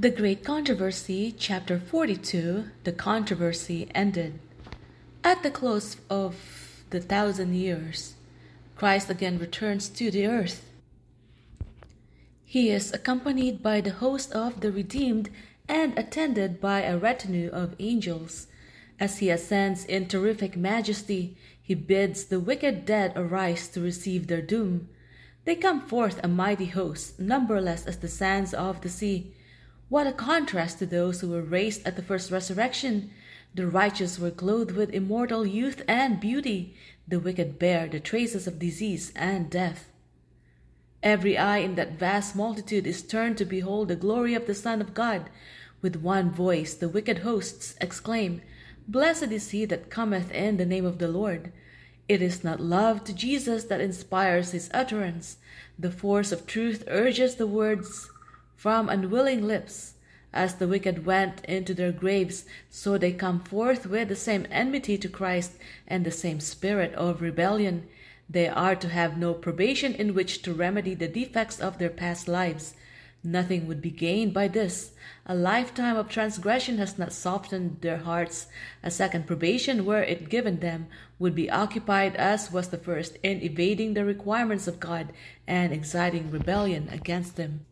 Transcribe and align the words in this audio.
The 0.00 0.08
Great 0.08 0.42
Controversy, 0.42 1.34
Chapter 1.38 1.78
42 1.78 2.70
The 2.84 2.92
Controversy 2.92 3.86
Ended. 3.94 4.38
At 5.22 5.42
the 5.42 5.50
close 5.50 5.98
of 6.08 6.82
the 6.88 7.02
thousand 7.02 7.54
years, 7.54 8.14
Christ 8.76 9.10
again 9.10 9.38
returns 9.38 9.90
to 9.90 10.10
the 10.10 10.26
earth. 10.26 10.64
He 12.46 12.70
is 12.70 12.94
accompanied 12.94 13.62
by 13.62 13.82
the 13.82 13.90
host 13.90 14.32
of 14.32 14.62
the 14.62 14.72
redeemed 14.72 15.28
and 15.68 15.98
attended 15.98 16.62
by 16.62 16.80
a 16.80 16.96
retinue 16.96 17.50
of 17.50 17.76
angels. 17.78 18.46
As 18.98 19.18
he 19.18 19.28
ascends 19.28 19.84
in 19.84 20.06
terrific 20.06 20.56
majesty, 20.56 21.36
he 21.60 21.74
bids 21.74 22.24
the 22.24 22.40
wicked 22.40 22.86
dead 22.86 23.12
arise 23.16 23.68
to 23.68 23.82
receive 23.82 24.28
their 24.28 24.40
doom. 24.40 24.88
They 25.44 25.56
come 25.56 25.82
forth 25.82 26.18
a 26.24 26.28
mighty 26.28 26.72
host, 26.72 27.20
numberless 27.20 27.84
as 27.84 27.98
the 27.98 28.08
sands 28.08 28.54
of 28.54 28.80
the 28.80 28.88
sea 28.88 29.34
what 29.90 30.06
a 30.06 30.12
contrast 30.12 30.78
to 30.78 30.86
those 30.86 31.20
who 31.20 31.28
were 31.28 31.42
raised 31.42 31.84
at 31.84 31.96
the 31.96 32.02
first 32.02 32.30
resurrection! 32.30 33.10
The 33.56 33.66
righteous 33.66 34.20
were 34.20 34.30
clothed 34.30 34.70
with 34.70 34.90
immortal 34.90 35.44
youth 35.44 35.82
and 35.88 36.20
beauty, 36.20 36.76
the 37.08 37.18
wicked 37.18 37.58
bear 37.58 37.88
the 37.88 37.98
traces 37.98 38.46
of 38.46 38.60
disease 38.60 39.12
and 39.16 39.50
death. 39.50 39.88
Every 41.02 41.36
eye 41.36 41.58
in 41.58 41.74
that 41.74 41.98
vast 41.98 42.36
multitude 42.36 42.86
is 42.86 43.02
turned 43.02 43.36
to 43.38 43.44
behold 43.44 43.88
the 43.88 43.96
glory 43.96 44.34
of 44.34 44.46
the 44.46 44.54
Son 44.54 44.80
of 44.80 44.94
God. 44.94 45.28
With 45.82 45.96
one 45.96 46.30
voice 46.30 46.72
the 46.72 46.88
wicked 46.88 47.18
hosts 47.18 47.74
exclaim, 47.80 48.42
Blessed 48.86 49.32
is 49.32 49.50
he 49.50 49.64
that 49.64 49.90
cometh 49.90 50.30
in 50.30 50.56
the 50.56 50.64
name 50.64 50.84
of 50.84 50.98
the 50.98 51.08
Lord. 51.08 51.52
It 52.08 52.22
is 52.22 52.44
not 52.44 52.60
love 52.60 53.02
to 53.04 53.12
Jesus 53.12 53.64
that 53.64 53.80
inspires 53.80 54.52
his 54.52 54.70
utterance. 54.72 55.38
The 55.76 55.90
force 55.90 56.30
of 56.30 56.46
truth 56.46 56.84
urges 56.86 57.34
the 57.34 57.48
words 57.48 58.08
from 58.60 58.90
unwilling 58.90 59.42
lips. 59.42 59.94
As 60.34 60.56
the 60.56 60.68
wicked 60.68 61.06
went 61.06 61.42
into 61.46 61.72
their 61.72 61.92
graves, 61.92 62.44
so 62.68 62.98
they 62.98 63.10
come 63.10 63.40
forth 63.40 63.86
with 63.86 64.08
the 64.08 64.14
same 64.14 64.46
enmity 64.50 64.98
to 64.98 65.08
Christ 65.08 65.52
and 65.88 66.04
the 66.04 66.10
same 66.10 66.40
spirit 66.40 66.92
of 66.92 67.22
rebellion. 67.22 67.88
They 68.28 68.48
are 68.48 68.76
to 68.76 68.90
have 68.90 69.16
no 69.16 69.32
probation 69.32 69.94
in 69.94 70.12
which 70.12 70.42
to 70.42 70.52
remedy 70.52 70.94
the 70.94 71.08
defects 71.08 71.58
of 71.58 71.78
their 71.78 71.88
past 71.88 72.28
lives. 72.28 72.74
Nothing 73.24 73.66
would 73.66 73.80
be 73.80 73.90
gained 73.90 74.34
by 74.34 74.46
this. 74.48 74.90
A 75.24 75.34
lifetime 75.34 75.96
of 75.96 76.10
transgression 76.10 76.76
has 76.76 76.98
not 76.98 77.14
softened 77.14 77.78
their 77.80 77.96
hearts. 77.96 78.46
A 78.82 78.90
second 78.90 79.26
probation, 79.26 79.86
were 79.86 80.02
it 80.02 80.28
given 80.28 80.60
them, 80.60 80.88
would 81.18 81.34
be 81.34 81.50
occupied 81.50 82.14
as 82.16 82.52
was 82.52 82.68
the 82.68 82.76
first 82.76 83.16
in 83.22 83.40
evading 83.40 83.94
the 83.94 84.04
requirements 84.04 84.68
of 84.68 84.80
God 84.80 85.14
and 85.46 85.72
exciting 85.72 86.30
rebellion 86.30 86.90
against 86.92 87.38
Him. 87.38 87.64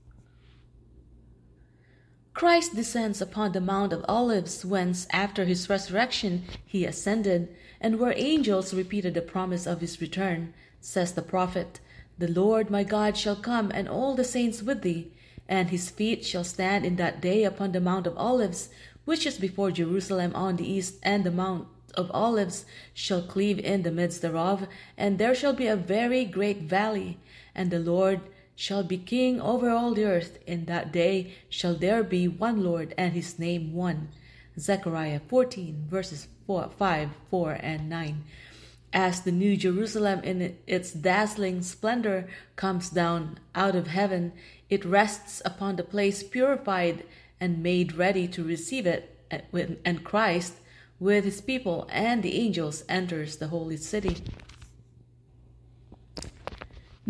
Christ 2.38 2.76
descends 2.76 3.20
upon 3.20 3.50
the 3.50 3.60
Mount 3.60 3.92
of 3.92 4.04
Olives, 4.08 4.64
whence, 4.64 5.08
after 5.10 5.44
his 5.44 5.68
resurrection, 5.68 6.44
he 6.64 6.84
ascended, 6.84 7.48
and 7.80 7.98
where 7.98 8.12
angels 8.14 8.72
repeated 8.72 9.14
the 9.14 9.22
promise 9.22 9.66
of 9.66 9.80
his 9.80 10.00
return. 10.00 10.54
Says 10.80 11.14
the 11.14 11.20
prophet, 11.20 11.80
The 12.16 12.28
Lord 12.28 12.70
my 12.70 12.84
God 12.84 13.16
shall 13.16 13.34
come, 13.34 13.72
and 13.74 13.88
all 13.88 14.14
the 14.14 14.22
saints 14.22 14.62
with 14.62 14.82
thee, 14.82 15.10
and 15.48 15.70
his 15.70 15.90
feet 15.90 16.24
shall 16.24 16.44
stand 16.44 16.86
in 16.86 16.94
that 16.94 17.20
day 17.20 17.42
upon 17.42 17.72
the 17.72 17.80
Mount 17.80 18.06
of 18.06 18.16
Olives, 18.16 18.68
which 19.04 19.26
is 19.26 19.36
before 19.36 19.72
Jerusalem 19.72 20.30
on 20.36 20.54
the 20.54 20.72
east, 20.72 21.00
and 21.02 21.24
the 21.24 21.32
Mount 21.32 21.66
of 21.94 22.08
Olives 22.14 22.64
shall 22.94 23.22
cleave 23.22 23.58
in 23.58 23.82
the 23.82 23.90
midst 23.90 24.22
thereof, 24.22 24.68
and 24.96 25.18
there 25.18 25.34
shall 25.34 25.54
be 25.54 25.66
a 25.66 25.74
very 25.74 26.24
great 26.24 26.58
valley, 26.58 27.18
and 27.52 27.72
the 27.72 27.80
Lord 27.80 28.20
shall 28.58 28.82
be 28.82 28.98
king 28.98 29.40
over 29.40 29.70
all 29.70 29.94
the 29.94 30.04
earth. 30.04 30.40
In 30.44 30.64
that 30.64 30.90
day 30.90 31.32
shall 31.48 31.74
there 31.74 32.02
be 32.02 32.26
one 32.26 32.64
Lord, 32.64 32.92
and 32.98 33.12
his 33.12 33.38
name 33.38 33.72
one. 33.72 34.08
Zechariah 34.58 35.20
14, 35.28 35.86
verses 35.88 36.26
4, 36.48 36.70
5, 36.76 37.10
4, 37.30 37.52
and 37.52 37.88
9. 37.88 38.24
As 38.92 39.20
the 39.20 39.30
new 39.30 39.56
Jerusalem 39.56 40.20
in 40.24 40.56
its 40.66 40.92
dazzling 40.92 41.62
splendor 41.62 42.26
comes 42.56 42.90
down 42.90 43.38
out 43.54 43.76
of 43.76 43.86
heaven, 43.86 44.32
it 44.68 44.84
rests 44.84 45.40
upon 45.44 45.76
the 45.76 45.84
place 45.84 46.24
purified 46.24 47.04
and 47.38 47.62
made 47.62 47.94
ready 47.94 48.26
to 48.26 48.42
receive 48.42 48.88
it, 48.88 49.16
and 49.30 50.02
Christ, 50.02 50.54
with 50.98 51.24
his 51.24 51.40
people 51.40 51.86
and 51.92 52.24
the 52.24 52.36
angels, 52.36 52.82
enters 52.88 53.36
the 53.36 53.48
holy 53.48 53.76
city. 53.76 54.16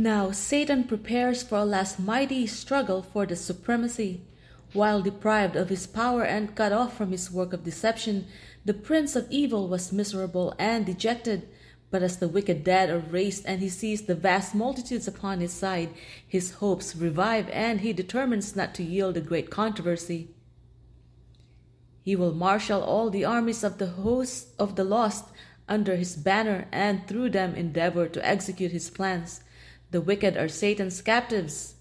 Now 0.01 0.31
Satan 0.31 0.85
prepares 0.85 1.43
for 1.43 1.59
a 1.59 1.65
last 1.65 1.99
mighty 1.99 2.47
struggle 2.47 3.03
for 3.03 3.27
the 3.27 3.35
supremacy. 3.35 4.21
While 4.73 5.03
deprived 5.03 5.57
of 5.57 5.71
his 5.71 5.89
power 5.89 6.23
and 6.23 6.55
cut 6.55 6.71
off 6.71 6.97
from 6.97 7.11
his 7.11 7.33
work 7.33 7.53
of 7.53 7.65
deception, 7.65 8.29
the 8.65 8.75
prince 8.75 9.17
of 9.17 9.27
evil 9.29 9.67
was 9.67 9.91
miserable 9.91 10.55
and 10.57 10.87
dejected. 10.87 11.49
But 11.91 12.05
as 12.05 12.19
the 12.19 12.29
wicked 12.29 12.63
dead 12.63 12.91
are 12.91 13.01
raised 13.01 13.45
and 13.45 13.61
he 13.61 13.69
sees 13.69 14.03
the 14.03 14.15
vast 14.15 14.55
multitudes 14.55 15.09
upon 15.09 15.41
his 15.41 15.53
side, 15.53 15.89
his 16.25 16.53
hopes 16.53 16.95
revive 16.95 17.49
and 17.51 17.81
he 17.81 17.93
determines 17.93 18.55
not 18.55 18.75
to 18.77 18.85
yield 18.85 19.17
a 19.17 19.21
great 19.21 19.51
controversy. 19.51 20.29
He 22.05 22.15
will 22.15 22.33
marshal 22.33 22.85
all 22.85 23.11
the 23.11 23.25
armies 23.25 23.65
of 23.65 23.79
the 23.79 23.89
hosts 23.89 24.53
of 24.61 24.77
the 24.77 24.85
lost 24.85 25.25
under 25.69 25.97
his 25.97 26.15
banner 26.15 26.69
and 26.71 27.05
through 27.09 27.31
them 27.31 27.57
endeavor 27.57 28.07
to 28.07 28.25
execute 28.25 28.71
his 28.71 28.91
plans. 28.91 29.41
The 29.91 30.01
wicked 30.03 30.37
are 30.37 30.49
Satan's 30.49 31.01
captives. 31.01 31.75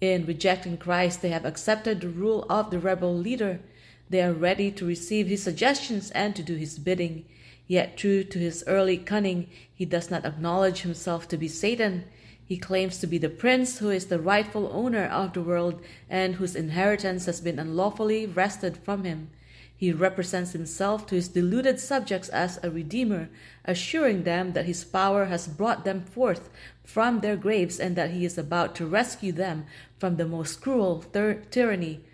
In 0.00 0.26
rejecting 0.26 0.78
Christ, 0.78 1.22
they 1.22 1.30
have 1.30 1.44
accepted 1.44 2.00
the 2.00 2.08
rule 2.08 2.46
of 2.48 2.70
the 2.70 2.78
rebel 2.78 3.16
leader. 3.16 3.60
They 4.08 4.22
are 4.22 4.32
ready 4.32 4.70
to 4.72 4.86
receive 4.86 5.26
his 5.26 5.42
suggestions 5.42 6.10
and 6.12 6.36
to 6.36 6.42
do 6.42 6.54
his 6.54 6.78
bidding. 6.78 7.24
Yet, 7.66 7.96
true 7.96 8.24
to 8.24 8.38
his 8.38 8.64
early 8.66 8.96
cunning, 8.96 9.48
he 9.74 9.84
does 9.84 10.10
not 10.10 10.24
acknowledge 10.24 10.82
himself 10.82 11.26
to 11.28 11.36
be 11.36 11.48
Satan. 11.48 12.04
He 12.44 12.56
claims 12.56 12.98
to 12.98 13.06
be 13.06 13.18
the 13.18 13.28
prince 13.28 13.78
who 13.78 13.90
is 13.90 14.06
the 14.06 14.18
rightful 14.20 14.70
owner 14.72 15.04
of 15.04 15.32
the 15.32 15.42
world 15.42 15.80
and 16.08 16.36
whose 16.36 16.56
inheritance 16.56 17.26
has 17.26 17.40
been 17.40 17.58
unlawfully 17.58 18.26
wrested 18.26 18.76
from 18.76 19.04
him. 19.04 19.30
He 19.80 19.92
represents 19.92 20.52
himself 20.52 21.06
to 21.06 21.14
his 21.14 21.28
deluded 21.28 21.80
subjects 21.80 22.28
as 22.28 22.60
a 22.62 22.70
redeemer, 22.70 23.30
assuring 23.64 24.24
them 24.24 24.52
that 24.52 24.66
his 24.66 24.84
power 24.84 25.24
has 25.24 25.48
brought 25.48 25.86
them 25.86 26.02
forth 26.02 26.50
from 26.84 27.20
their 27.20 27.34
graves 27.34 27.80
and 27.80 27.96
that 27.96 28.10
he 28.10 28.26
is 28.26 28.36
about 28.36 28.74
to 28.74 28.84
rescue 28.84 29.32
them 29.32 29.64
from 29.98 30.16
the 30.16 30.26
most 30.26 30.60
cruel 30.60 31.02
tyranny. 31.50 32.04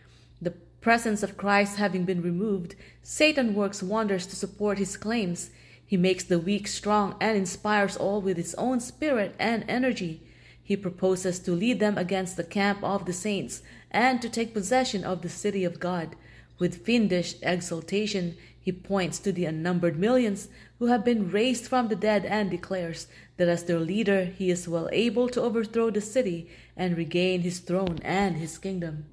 The 0.40 0.52
presence 0.80 1.24
of 1.24 1.36
Christ 1.36 1.76
having 1.76 2.04
been 2.04 2.22
removed, 2.22 2.76
Satan 3.02 3.52
works 3.52 3.82
wonders 3.82 4.28
to 4.28 4.36
support 4.36 4.78
his 4.78 4.96
claims. 4.96 5.50
He 5.84 5.96
makes 5.96 6.22
the 6.22 6.38
weak 6.38 6.68
strong 6.68 7.16
and 7.20 7.36
inspires 7.36 7.96
all 7.96 8.20
with 8.20 8.36
his 8.36 8.54
own 8.54 8.78
spirit 8.78 9.34
and 9.40 9.64
energy. 9.66 10.22
He 10.62 10.76
proposes 10.76 11.40
to 11.40 11.50
lead 11.50 11.80
them 11.80 11.98
against 11.98 12.36
the 12.36 12.44
camp 12.44 12.84
of 12.84 13.06
the 13.06 13.12
saints 13.12 13.62
and 13.90 14.22
to 14.22 14.28
take 14.28 14.54
possession 14.54 15.02
of 15.02 15.22
the 15.22 15.28
city 15.28 15.64
of 15.64 15.80
God. 15.80 16.14
With 16.58 16.86
fiendish 16.86 17.34
exultation, 17.42 18.34
he 18.58 18.72
points 18.72 19.18
to 19.18 19.30
the 19.30 19.44
unnumbered 19.44 19.98
millions 19.98 20.48
who 20.78 20.86
have 20.86 21.04
been 21.04 21.30
raised 21.30 21.66
from 21.66 21.88
the 21.88 21.96
dead 21.96 22.24
and 22.24 22.50
declares 22.50 23.08
that 23.36 23.46
as 23.46 23.64
their 23.64 23.78
leader 23.78 24.24
he 24.24 24.50
is 24.50 24.66
well 24.66 24.88
able 24.90 25.28
to 25.28 25.42
overthrow 25.42 25.90
the 25.90 26.00
city 26.00 26.48
and 26.74 26.96
regain 26.96 27.42
his 27.42 27.58
throne 27.58 27.98
and 28.02 28.36
his 28.36 28.56
kingdom. 28.56 29.04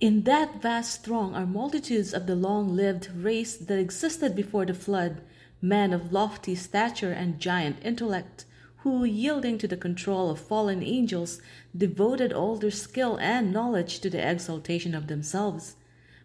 In 0.00 0.22
that 0.22 0.62
vast 0.62 1.04
throng 1.04 1.34
are 1.34 1.44
multitudes 1.44 2.14
of 2.14 2.26
the 2.26 2.36
long 2.36 2.74
lived 2.74 3.10
race 3.14 3.56
that 3.56 3.78
existed 3.78 4.36
before 4.36 4.64
the 4.64 4.74
flood, 4.74 5.20
men 5.60 5.92
of 5.92 6.12
lofty 6.12 6.54
stature 6.54 7.12
and 7.12 7.40
giant 7.40 7.76
intellect, 7.82 8.44
who, 8.78 9.04
yielding 9.04 9.58
to 9.58 9.68
the 9.68 9.76
control 9.76 10.30
of 10.30 10.38
fallen 10.40 10.82
angels, 10.84 11.42
devoted 11.76 12.32
all 12.32 12.56
their 12.56 12.70
skill 12.70 13.18
and 13.18 13.52
knowledge 13.52 13.98
to 13.98 14.08
the 14.08 14.26
exaltation 14.26 14.94
of 14.94 15.08
themselves 15.08 15.74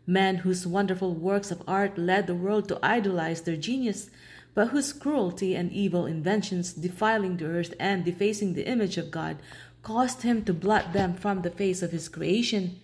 men 0.08 0.38
whose 0.38 0.68
wonderful 0.68 1.14
works 1.14 1.52
of 1.52 1.64
art 1.68 1.98
led 1.98 2.28
the 2.28 2.36
world 2.36 2.68
to 2.68 2.80
idolize 2.84 3.42
their 3.42 3.58
genius, 3.58 4.10
but 4.54 4.70
whose 4.70 4.94
cruelty 4.94 5.56
and 5.56 5.72
evil 5.72 6.06
inventions, 6.06 6.74
defiling 6.74 7.38
the 7.38 7.46
earth 7.46 7.74
and 7.80 8.06
defacing 8.06 8.54
the 8.54 8.68
image 8.68 8.98
of 8.98 9.12
God, 9.12 9.38
caused 9.84 10.22
him 10.22 10.44
to 10.46 10.54
blot 10.54 10.94
them 10.94 11.14
from 11.14 11.42
the 11.42 11.50
face 11.50 11.82
of 11.82 11.92
his 11.92 12.10
creation. 12.10 12.80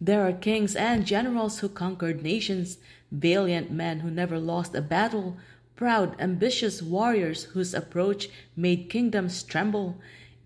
There 0.00 0.26
are 0.26 0.32
kings 0.32 0.74
and 0.74 1.06
generals 1.06 1.58
who 1.58 1.68
conquered 1.68 2.22
nations, 2.22 2.78
valiant 3.12 3.70
men 3.70 4.00
who 4.00 4.10
never 4.10 4.38
lost 4.38 4.74
a 4.74 4.80
battle, 4.80 5.36
proud, 5.76 6.18
ambitious 6.20 6.80
warriors 6.80 7.44
whose 7.44 7.74
approach 7.74 8.28
made 8.56 8.88
kingdoms 8.88 9.42
tremble. 9.42 9.98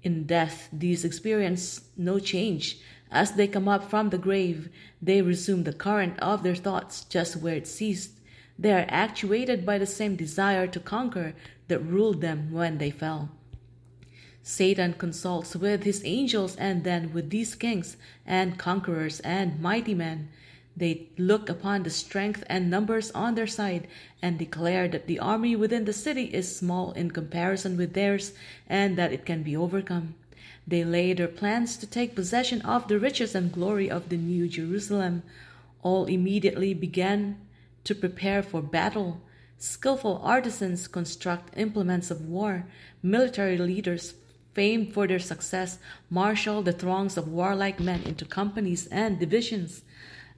In 0.03 0.25
death, 0.25 0.69
these 0.73 1.05
experience 1.05 1.83
no 1.97 2.19
change, 2.19 2.79
as 3.15 3.33
they 3.33 3.47
come 3.47 3.69
up 3.69 3.89
from 3.89 4.11
the 4.11 4.19
grave, 4.19 4.69
they 5.01 5.23
resume 5.23 5.65
the 5.65 5.73
current 5.73 6.19
of 6.19 6.43
their 6.43 6.55
thoughts 6.55 7.05
just 7.05 7.37
where 7.37 7.55
it 7.55 7.67
ceased. 7.67 8.11
They 8.59 8.73
are 8.73 8.87
actuated 8.89 9.65
by 9.65 9.79
the 9.79 9.87
same 9.87 10.17
desire 10.17 10.67
to 10.67 10.81
conquer 10.81 11.35
that 11.69 11.79
ruled 11.79 12.21
them 12.21 12.53
when 12.53 12.79
they 12.79 12.91
fell. 12.91 13.31
Satan 14.43 14.93
consults 14.93 15.57
with 15.57 15.85
his 15.85 16.03
angels 16.05 16.55
and 16.57 16.85
then 16.85 17.15
with 17.15 17.31
these 17.31 17.55
kings 17.55 17.97
and 18.27 18.59
conquerors 18.59 19.21
and 19.21 19.61
mighty 19.61 19.95
men. 19.95 20.29
They 20.77 21.09
look 21.17 21.49
upon 21.49 21.83
the 21.83 21.91
strength 21.91 22.45
and 22.49 22.69
numbers 22.69 23.11
on 23.13 23.37
their 23.37 23.47
side 23.47 23.87
and 24.21 24.39
declare 24.39 24.89
that 24.89 25.07
the 25.07 25.21
army 25.21 25.57
within 25.57 25.85
the 25.85 25.93
city 25.93 26.25
is 26.25 26.55
small 26.55 26.93
in 26.93 27.13
comparison 27.13 27.77
with 27.77 27.95
theirs 27.95 28.33
and 28.69 28.99
that 28.99 29.13
it 29.13 29.25
can 29.25 29.43
be 29.43 29.57
overcome. 29.57 30.15
They 30.67 30.85
lay 30.85 31.13
their 31.13 31.29
plans 31.29 31.77
to 31.79 31.87
take 31.87 32.15
possession 32.15 32.63
of 32.63 32.89
the 32.89 32.99
riches 32.99 33.35
and 33.35 33.53
glory 33.53 33.91
of 33.91 34.09
the 34.09 34.17
New 34.17 34.49
Jerusalem. 34.49 35.23
All 35.83 36.07
immediately 36.07 36.73
began 36.73 37.39
to 37.85 37.95
prepare 37.95 38.43
for 38.43 38.63
battle. 38.63 39.21
Skillful 39.59 40.21
artisans 40.23 40.89
construct 40.89 41.59
implements 41.59 42.11
of 42.11 42.27
war. 42.27 42.67
Military 43.03 43.59
leaders 43.59 44.15
famed 44.55 44.93
for 44.95 45.07
their 45.07 45.19
success, 45.19 45.79
marshal 46.09 46.63
the 46.63 46.73
throngs 46.73 47.17
of 47.17 47.29
warlike 47.29 47.81
men 47.81 48.03
into 48.03 48.25
companies 48.25 48.87
and 48.87 49.19
divisions. 49.19 49.83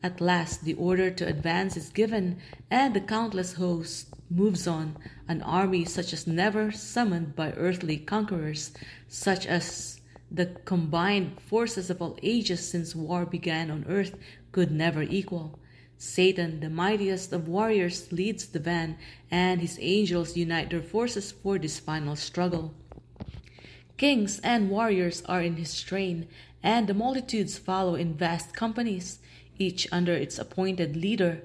At 0.02 0.20
last, 0.20 0.64
the 0.64 0.74
order 0.74 1.10
to 1.10 1.26
advance 1.26 1.76
is 1.76 1.90
given, 1.90 2.38
and 2.70 2.94
the 2.94 3.00
countless 3.00 3.54
host 3.54 4.08
moves 4.30 4.66
on, 4.66 4.96
an 5.28 5.42
army 5.42 5.84
such 5.84 6.12
as 6.12 6.26
never 6.26 6.72
summoned 6.72 7.36
by 7.36 7.52
earthly 7.52 7.96
conquerors, 7.96 8.72
such 9.08 9.46
as 9.46 9.95
the 10.30 10.46
combined 10.64 11.40
forces 11.40 11.90
of 11.90 12.02
all 12.02 12.18
ages 12.22 12.68
since 12.68 12.94
war 12.94 13.24
began 13.24 13.70
on 13.70 13.84
earth 13.88 14.14
could 14.52 14.70
never 14.70 15.02
equal. 15.02 15.58
Satan, 15.98 16.60
the 16.60 16.68
mightiest 16.68 17.32
of 17.32 17.48
warriors, 17.48 18.12
leads 18.12 18.46
the 18.46 18.58
van, 18.58 18.98
and 19.30 19.60
his 19.60 19.78
angels 19.80 20.36
unite 20.36 20.70
their 20.70 20.82
forces 20.82 21.32
for 21.32 21.58
this 21.58 21.78
final 21.78 22.16
struggle. 22.16 22.74
Kings 23.96 24.40
and 24.40 24.68
warriors 24.68 25.22
are 25.26 25.40
in 25.40 25.56
his 25.56 25.80
train, 25.80 26.28
and 26.62 26.86
the 26.86 26.94
multitudes 26.94 27.56
follow 27.56 27.94
in 27.94 28.12
vast 28.12 28.54
companies, 28.54 29.20
each 29.58 29.88
under 29.90 30.12
its 30.12 30.38
appointed 30.38 30.96
leader. 30.96 31.42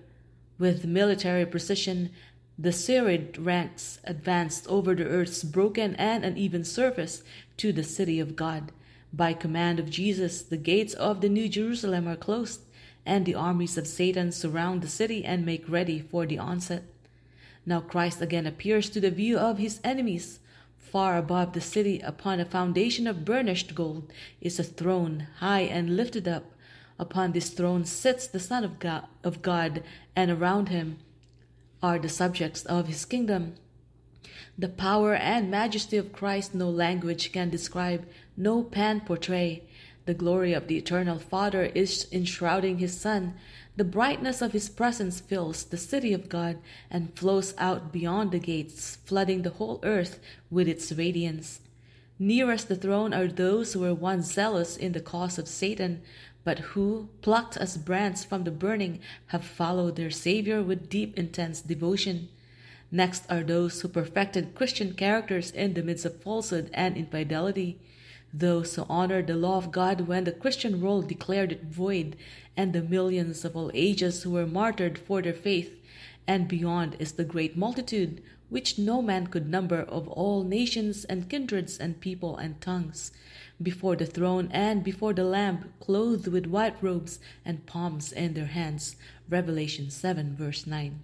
With 0.59 0.85
military 0.85 1.45
precision, 1.45 2.11
the 2.61 2.71
serried 2.71 3.39
ranks 3.39 3.97
advanced 4.03 4.67
over 4.67 4.93
the 4.93 5.05
earth's 5.05 5.43
broken 5.43 5.95
and 5.95 6.23
uneven 6.23 6.63
surface 6.63 7.23
to 7.57 7.73
the 7.73 7.83
city 7.83 8.19
of 8.19 8.35
God. 8.35 8.71
By 9.11 9.33
command 9.33 9.79
of 9.79 9.89
Jesus, 9.89 10.43
the 10.43 10.57
gates 10.57 10.93
of 10.93 11.21
the 11.21 11.29
New 11.29 11.49
Jerusalem 11.49 12.07
are 12.07 12.15
closed, 12.15 12.61
and 13.03 13.25
the 13.25 13.33
armies 13.33 13.79
of 13.79 13.87
Satan 13.87 14.31
surround 14.31 14.83
the 14.83 14.87
city 14.87 15.25
and 15.25 15.43
make 15.43 15.67
ready 15.67 15.99
for 15.99 16.27
the 16.27 16.37
onset. 16.37 16.83
Now 17.65 17.79
Christ 17.79 18.21
again 18.21 18.45
appears 18.45 18.91
to 18.91 18.99
the 18.99 19.09
view 19.09 19.39
of 19.39 19.57
his 19.57 19.79
enemies. 19.83 20.39
Far 20.77 21.17
above 21.17 21.53
the 21.53 21.61
city, 21.61 21.99
upon 22.01 22.39
a 22.39 22.45
foundation 22.45 23.07
of 23.07 23.25
burnished 23.25 23.73
gold, 23.73 24.11
is 24.39 24.59
a 24.59 24.63
throne, 24.63 25.25
high 25.39 25.61
and 25.61 25.97
lifted 25.97 26.27
up. 26.27 26.45
Upon 26.99 27.31
this 27.31 27.49
throne 27.49 27.85
sits 27.85 28.27
the 28.27 28.39
Son 28.39 28.63
of 28.63 28.77
God, 28.77 29.07
of 29.23 29.41
God, 29.41 29.81
and 30.15 30.29
around 30.29 30.69
him 30.69 30.99
are 31.81 31.99
the 31.99 32.09
subjects 32.09 32.65
of 32.65 32.87
his 32.87 33.05
kingdom. 33.05 33.55
The 34.57 34.69
power 34.69 35.15
and 35.15 35.49
majesty 35.49 35.97
of 35.97 36.13
Christ 36.13 36.53
no 36.53 36.69
language 36.69 37.31
can 37.31 37.49
describe, 37.49 38.05
no 38.37 38.63
pen 38.63 39.01
portray. 39.01 39.63
The 40.05 40.13
glory 40.13 40.53
of 40.53 40.67
the 40.67 40.77
eternal 40.77 41.19
Father 41.19 41.65
is 41.73 42.07
enshrouding 42.11 42.79
his 42.79 42.99
Son. 42.99 43.35
The 43.77 43.83
brightness 43.83 44.41
of 44.41 44.51
his 44.51 44.69
presence 44.69 45.19
fills 45.19 45.63
the 45.63 45.77
city 45.77 46.13
of 46.13 46.29
God 46.29 46.57
and 46.89 47.17
flows 47.17 47.53
out 47.57 47.91
beyond 47.91 48.31
the 48.31 48.39
gates, 48.39 48.97
flooding 49.05 49.41
the 49.41 49.51
whole 49.51 49.79
earth 49.83 50.19
with 50.49 50.67
its 50.67 50.91
radiance. 50.91 51.61
Nearest 52.19 52.67
the 52.67 52.75
throne 52.75 53.13
are 53.13 53.27
those 53.27 53.73
who 53.73 53.79
were 53.79 53.95
once 53.95 54.33
zealous 54.33 54.77
in 54.77 54.91
the 54.91 54.99
cause 54.99 55.39
of 55.39 55.47
Satan, 55.47 56.01
but 56.43 56.59
who, 56.59 57.09
plucked 57.21 57.57
as 57.57 57.77
brands 57.77 58.23
from 58.23 58.43
the 58.43 58.51
burning, 58.51 58.99
have 59.27 59.43
followed 59.43 59.95
their 59.95 60.11
Savior 60.11 60.61
with 60.61 60.89
deep, 60.89 61.17
intense 61.17 61.61
devotion. 61.61 62.29
Next 62.91 63.25
are 63.29 63.43
those 63.43 63.81
who 63.81 63.87
perfected 63.87 64.55
Christian 64.55 64.93
characters 64.93 65.51
in 65.51 65.73
the 65.73 65.83
midst 65.83 66.05
of 66.05 66.21
falsehood 66.21 66.69
and 66.73 66.97
infidelity 66.97 67.79
those 68.33 68.75
who 68.75 68.85
honored 68.87 69.27
the 69.27 69.35
law 69.35 69.57
of 69.57 69.71
God 69.71 70.01
when 70.01 70.23
the 70.23 70.31
Christian 70.31 70.79
world 70.79 71.07
declared 71.09 71.51
it 71.51 71.63
void, 71.65 72.15
and 72.55 72.71
the 72.71 72.81
millions 72.81 73.43
of 73.43 73.57
all 73.57 73.71
ages 73.73 74.23
who 74.23 74.31
were 74.31 74.47
martyred 74.47 74.97
for 74.97 75.21
their 75.21 75.33
faith. 75.33 75.77
And 76.27 76.47
beyond 76.47 76.95
is 76.99 77.13
the 77.13 77.25
great 77.25 77.57
multitude, 77.57 78.21
which 78.49 78.79
no 78.79 79.01
man 79.01 79.27
could 79.27 79.49
number, 79.49 79.81
of 79.81 80.07
all 80.07 80.43
nations 80.43 81.03
and 81.05 81.29
kindreds 81.29 81.77
and 81.77 81.99
people 81.99 82.37
and 82.37 82.61
tongues, 82.61 83.11
before 83.61 83.95
the 83.95 84.05
throne 84.05 84.49
and 84.51 84.83
before 84.83 85.13
the 85.13 85.23
Lamb, 85.23 85.73
clothed 85.79 86.27
with 86.27 86.47
white 86.47 86.75
robes 86.81 87.19
and 87.45 87.65
palms 87.65 88.11
in 88.11 88.33
their 88.33 88.47
hands. 88.47 88.95
Revelation 89.29 89.89
7, 89.89 90.35
verse 90.35 90.65
9. 90.65 90.99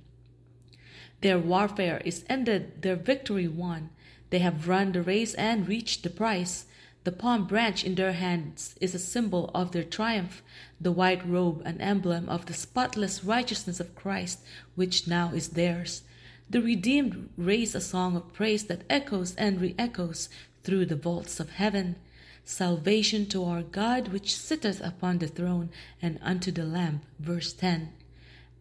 Their 1.22 1.40
warfare 1.40 2.02
is 2.06 2.26
ended, 2.30 2.82
their 2.82 2.96
victory 2.96 3.48
won. 3.48 3.90
They 4.30 4.40
have 4.40 4.68
run 4.68 4.92
the 4.92 5.02
race 5.02 5.34
and 5.34 5.68
reached 5.68 6.04
the 6.04 6.10
prize. 6.10 6.66
The 7.06 7.12
palm 7.12 7.48
branch 7.48 7.84
in 7.84 7.96
their 7.96 8.12
hands 8.12 8.76
is 8.82 8.94
a 8.94 9.00
symbol 9.00 9.50
of 9.56 9.72
their 9.72 9.84
triumph, 9.84 10.44
the 10.80 10.92
white 10.92 11.26
robe 11.26 11.62
an 11.66 11.80
emblem 11.80 12.28
of 12.28 12.46
the 12.46 12.54
spotless 12.54 13.24
righteousness 13.24 13.80
of 13.80 13.96
Christ, 13.96 14.40
which 14.76 15.08
now 15.08 15.32
is 15.34 15.50
theirs. 15.50 16.04
The 16.50 16.62
redeemed 16.62 17.30
raise 17.38 17.76
a 17.76 17.82
song 17.82 18.16
of 18.16 18.34
praise 18.34 18.66
that 18.66 18.84
echoes 18.90 19.36
and 19.36 19.60
re 19.60 19.74
echoes 19.78 20.30
through 20.64 20.86
the 20.86 20.96
vaults 20.96 21.40
of 21.40 21.52
heaven. 21.52 21.96
Salvation 22.50 23.26
to 23.26 23.44
our 23.44 23.62
God, 23.62 24.08
which 24.08 24.34
sitteth 24.34 24.80
upon 24.80 25.18
the 25.18 25.28
throne, 25.28 25.70
and 26.02 26.18
unto 26.22 26.50
the 26.50 26.64
Lamb. 26.64 27.02
Verse 27.20 27.52
10. 27.52 27.92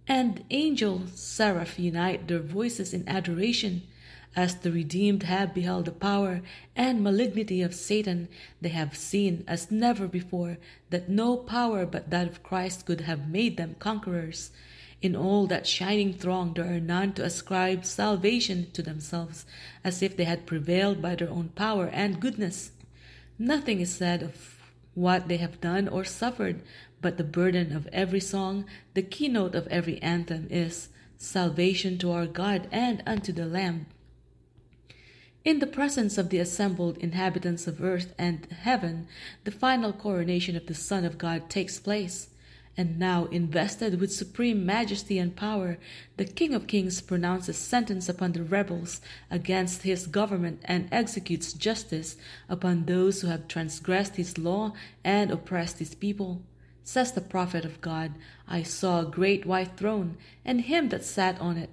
And 0.08 0.42
angels, 0.50 1.12
seraph 1.14 1.78
unite 1.78 2.26
their 2.26 2.40
voices 2.40 2.92
in 2.92 3.08
adoration. 3.08 3.84
As 4.34 4.56
the 4.56 4.72
redeemed 4.72 5.22
have 5.22 5.54
beheld 5.54 5.84
the 5.84 5.92
power 5.92 6.42
and 6.74 7.00
malignity 7.00 7.62
of 7.62 7.76
Satan, 7.76 8.26
they 8.60 8.70
have 8.70 8.96
seen 8.96 9.44
as 9.46 9.70
never 9.70 10.08
before 10.08 10.58
that 10.90 11.08
no 11.08 11.36
power 11.36 11.86
but 11.86 12.10
that 12.10 12.26
of 12.26 12.42
Christ 12.42 12.86
could 12.86 13.02
have 13.02 13.30
made 13.30 13.56
them 13.56 13.76
conquerors. 13.78 14.50
In 15.00 15.14
all 15.14 15.46
that 15.46 15.64
shining 15.64 16.12
throng 16.12 16.54
there 16.54 16.74
are 16.74 16.80
none 16.80 17.12
to 17.12 17.24
ascribe 17.24 17.84
salvation 17.84 18.68
to 18.72 18.82
themselves, 18.82 19.46
as 19.84 20.02
if 20.02 20.16
they 20.16 20.24
had 20.24 20.44
prevailed 20.44 21.00
by 21.00 21.14
their 21.14 21.30
own 21.30 21.50
power 21.50 21.86
and 21.86 22.18
goodness. 22.18 22.72
Nothing 23.38 23.80
is 23.80 23.94
said 23.94 24.22
of 24.22 24.56
what 24.94 25.28
they 25.28 25.36
have 25.36 25.60
done 25.60 25.88
or 25.88 26.04
suffered, 26.04 26.62
but 27.02 27.18
the 27.18 27.24
burden 27.24 27.74
of 27.74 27.86
every 27.92 28.20
song, 28.20 28.64
the 28.94 29.02
keynote 29.02 29.54
of 29.54 29.66
every 29.68 30.00
anthem 30.02 30.46
is 30.50 30.88
salvation 31.18 31.98
to 31.98 32.10
our 32.10 32.26
God 32.26 32.66
and 32.72 33.02
unto 33.06 33.32
the 33.32 33.46
Lamb. 33.46 33.86
In 35.44 35.60
the 35.60 35.66
presence 35.66 36.18
of 36.18 36.30
the 36.30 36.38
assembled 36.38 36.98
inhabitants 36.98 37.66
of 37.66 37.82
earth 37.82 38.14
and 38.18 38.46
heaven, 38.46 39.06
the 39.44 39.50
final 39.50 39.92
coronation 39.92 40.56
of 40.56 40.66
the 40.66 40.74
Son 40.74 41.04
of 41.04 41.18
God 41.18 41.48
takes 41.48 41.78
place. 41.78 42.30
And 42.78 42.98
now, 42.98 43.24
invested 43.26 44.00
with 44.00 44.12
supreme 44.12 44.66
majesty 44.66 45.18
and 45.18 45.34
power, 45.34 45.78
the 46.18 46.26
King 46.26 46.52
of 46.52 46.66
Kings 46.66 47.00
pronounces 47.00 47.56
sentence 47.56 48.08
upon 48.08 48.32
the 48.32 48.44
rebels 48.44 49.00
against 49.30 49.82
his 49.82 50.06
government 50.06 50.60
and 50.64 50.88
executes 50.92 51.54
justice 51.54 52.16
upon 52.48 52.84
those 52.84 53.22
who 53.22 53.28
have 53.28 53.48
transgressed 53.48 54.16
his 54.16 54.36
law 54.36 54.74
and 55.02 55.30
oppressed 55.30 55.78
his 55.78 55.94
people. 55.94 56.42
Says 56.84 57.12
the 57.12 57.20
prophet 57.20 57.64
of 57.64 57.80
God, 57.80 58.12
I 58.46 58.62
saw 58.62 59.00
a 59.00 59.10
great 59.10 59.46
white 59.46 59.76
throne, 59.76 60.16
and 60.44 60.60
him 60.60 60.90
that 60.90 61.04
sat 61.04 61.40
on 61.40 61.56
it 61.56 61.70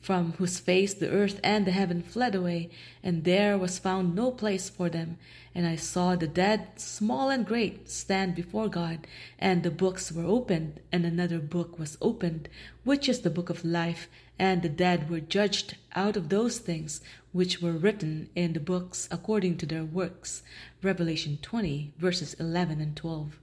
from 0.00 0.32
whose 0.32 0.58
face 0.58 0.94
the 0.94 1.10
earth 1.10 1.40
and 1.42 1.66
the 1.66 1.72
heaven 1.72 2.02
fled 2.02 2.34
away, 2.34 2.70
and 3.02 3.24
there 3.24 3.58
was 3.58 3.78
found 3.78 4.14
no 4.14 4.30
place 4.30 4.68
for 4.68 4.88
them. 4.88 5.18
And 5.54 5.66
I 5.66 5.76
saw 5.76 6.14
the 6.14 6.28
dead, 6.28 6.68
small 6.76 7.30
and 7.30 7.44
great, 7.44 7.90
stand 7.90 8.34
before 8.34 8.68
God, 8.68 9.06
and 9.38 9.62
the 9.62 9.70
books 9.70 10.12
were 10.12 10.24
opened, 10.24 10.80
and 10.92 11.04
another 11.04 11.40
book 11.40 11.78
was 11.78 11.98
opened, 12.00 12.48
which 12.84 13.08
is 13.08 13.20
the 13.20 13.30
book 13.30 13.50
of 13.50 13.64
life, 13.64 14.08
and 14.38 14.62
the 14.62 14.68
dead 14.68 15.10
were 15.10 15.20
judged 15.20 15.76
out 15.94 16.16
of 16.16 16.28
those 16.28 16.58
things 16.58 17.00
which 17.32 17.60
were 17.60 17.72
written 17.72 18.30
in 18.34 18.52
the 18.52 18.60
books 18.60 19.08
according 19.10 19.56
to 19.58 19.66
their 19.66 19.84
works. 19.84 20.42
Revelation 20.82 21.38
20, 21.42 21.92
verses 21.98 22.34
11 22.34 22.80
and 22.80 22.96
12. 22.96 23.38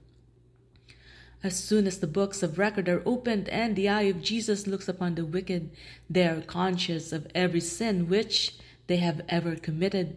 As 1.42 1.56
soon 1.56 1.86
as 1.86 1.98
the 1.98 2.06
books 2.06 2.42
of 2.42 2.58
record 2.58 2.88
are 2.88 3.02
opened 3.06 3.48
and 3.50 3.76
the 3.76 3.88
eye 3.88 4.02
of 4.02 4.22
Jesus 4.22 4.66
looks 4.66 4.88
upon 4.88 5.14
the 5.14 5.24
wicked, 5.24 5.70
they 6.08 6.26
are 6.26 6.40
conscious 6.40 7.12
of 7.12 7.26
every 7.34 7.60
sin 7.60 8.08
which 8.08 8.56
they 8.86 8.96
have 8.96 9.20
ever 9.28 9.56
committed. 9.56 10.16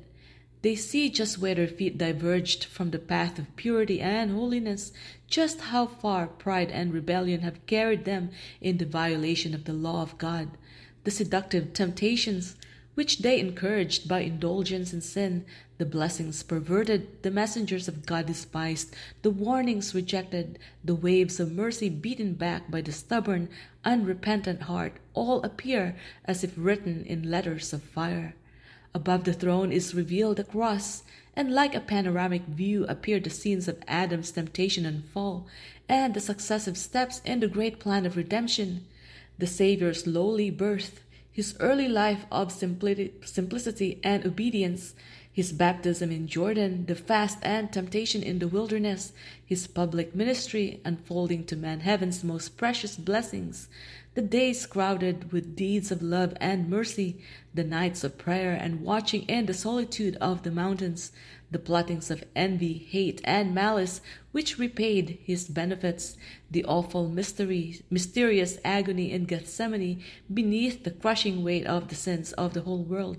They 0.61 0.75
see 0.75 1.09
just 1.09 1.37
where 1.37 1.55
their 1.55 1.67
feet 1.67 1.97
diverged 1.97 2.65
from 2.65 2.91
the 2.91 2.99
path 2.99 3.39
of 3.39 3.55
purity 3.55 4.01
and 4.01 4.31
holiness, 4.31 4.91
just 5.27 5.61
how 5.61 5.87
far 5.87 6.27
pride 6.27 6.69
and 6.71 6.93
rebellion 6.93 7.41
have 7.41 7.65
carried 7.65 8.05
them 8.05 8.31
in 8.59 8.77
the 8.77 8.85
violation 8.85 9.53
of 9.53 9.63
the 9.63 9.73
law 9.73 10.01
of 10.01 10.17
God. 10.17 10.49
The 11.05 11.11
seductive 11.11 11.73
temptations 11.73 12.55
which 12.99 13.19
they 13.19 13.39
encouraged 13.39 14.09
by 14.09 14.19
indulgence 14.19 14.91
in 14.91 14.99
sin, 14.99 15.45
the 15.77 15.85
blessings 15.85 16.43
perverted, 16.43 17.23
the 17.23 17.31
messengers 17.31 17.87
of 17.87 18.05
God 18.05 18.25
despised, 18.25 18.93
the 19.21 19.29
warnings 19.29 19.95
rejected, 19.95 20.59
the 20.83 20.93
waves 20.93 21.39
of 21.39 21.49
mercy 21.49 21.87
beaten 21.87 22.33
back 22.33 22.69
by 22.69 22.81
the 22.81 22.91
stubborn, 22.91 23.47
unrepentant 23.85 24.63
heart, 24.63 24.91
all 25.13 25.41
appear 25.43 25.95
as 26.25 26.43
if 26.43 26.51
written 26.57 27.05
in 27.05 27.31
letters 27.31 27.71
of 27.71 27.81
fire. 27.81 28.35
Above 28.93 29.23
the 29.23 29.31
throne 29.31 29.71
is 29.71 29.95
revealed 29.95 30.35
the 30.35 30.43
cross, 30.43 31.03
and 31.37 31.53
like 31.53 31.73
a 31.73 31.79
panoramic 31.79 32.41
view 32.47 32.85
appear 32.89 33.21
the 33.21 33.29
scenes 33.29 33.69
of 33.69 33.81
Adam's 33.87 34.31
temptation 34.31 34.85
and 34.85 35.05
fall, 35.05 35.47
and 35.87 36.13
the 36.13 36.19
successive 36.19 36.77
steps 36.77 37.21
in 37.23 37.39
the 37.39 37.47
great 37.47 37.79
plan 37.79 38.05
of 38.05 38.17
redemption. 38.17 38.85
The 39.37 39.47
Saviour's 39.47 40.05
lowly 40.05 40.49
birth, 40.49 40.99
his 41.39 41.55
early 41.61 41.87
life 41.87 42.25
of 42.33 42.51
simplicity 42.51 43.97
and 44.03 44.25
obedience, 44.25 44.93
his 45.31 45.53
baptism 45.53 46.11
in 46.11 46.27
Jordan, 46.27 46.85
the 46.85 46.93
fast 46.93 47.37
and 47.41 47.71
temptation 47.71 48.21
in 48.21 48.39
the 48.39 48.47
wilderness, 48.49 49.13
his 49.45 49.65
public 49.65 50.13
ministry 50.13 50.81
unfolding 50.83 51.45
to 51.45 51.55
man 51.55 51.79
heaven's 51.79 52.25
most 52.25 52.57
precious 52.57 52.97
blessings, 52.97 53.69
the 54.15 54.21
days 54.21 54.65
crowded 54.65 55.31
with 55.31 55.55
deeds 55.55 55.93
of 55.93 56.01
love 56.01 56.35
and 56.41 56.69
mercy, 56.69 57.21
the 57.53 57.63
nights 57.63 58.03
of 58.03 58.17
prayer 58.17 58.51
and 58.51 58.81
watching 58.81 59.21
in 59.29 59.45
the 59.45 59.53
solitude 59.53 60.17
of 60.17 60.43
the 60.43 60.51
mountains, 60.51 61.13
the 61.51 61.59
plottings 61.59 62.11
of 62.11 62.23
envy, 62.35 62.73
hate, 62.73 63.21
and 63.23 63.53
malice 63.53 64.01
which 64.31 64.59
repaid 64.59 65.17
his 65.23 65.47
benefits, 65.47 66.15
the 66.51 66.63
awful 66.65 67.09
mystery, 67.09 67.81
mysterious 67.89 68.59
agony 68.63 69.11
in 69.11 69.25
Gethsemane 69.25 70.03
beneath 70.31 70.83
the 70.83 70.91
crushing 70.91 71.43
weight 71.43 71.65
of 71.65 71.87
the 71.87 71.95
sins 71.95 72.33
of 72.33 72.53
the 72.53 72.61
whole 72.61 72.83
world, 72.83 73.17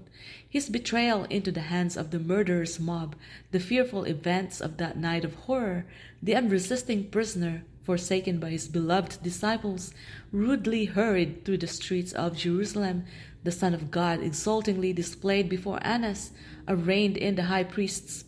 his 0.48 0.68
betrayal 0.68 1.24
into 1.24 1.50
the 1.50 1.62
hands 1.62 1.96
of 1.96 2.10
the 2.10 2.18
murderous 2.20 2.78
mob, 2.78 3.16
the 3.50 3.60
fearful 3.60 4.04
events 4.04 4.60
of 4.60 4.76
that 4.76 4.96
night 4.96 5.24
of 5.24 5.34
horror, 5.34 5.84
the 6.22 6.36
unresisting 6.36 7.04
prisoner 7.04 7.64
forsaken 7.82 8.38
by 8.38 8.50
his 8.50 8.68
beloved 8.68 9.20
disciples, 9.22 9.92
rudely 10.30 10.84
hurried 10.84 11.44
through 11.44 11.58
the 11.58 11.66
streets 11.66 12.12
of 12.12 12.36
Jerusalem, 12.36 13.04
the 13.42 13.52
Son 13.52 13.74
of 13.74 13.90
God 13.90 14.22
exultingly 14.22 14.92
displayed 14.92 15.48
before 15.48 15.78
Annas, 15.82 16.32
arraigned 16.68 17.16
in 17.16 17.36
the 17.36 17.44
high 17.44 17.64
priest's 17.64 18.24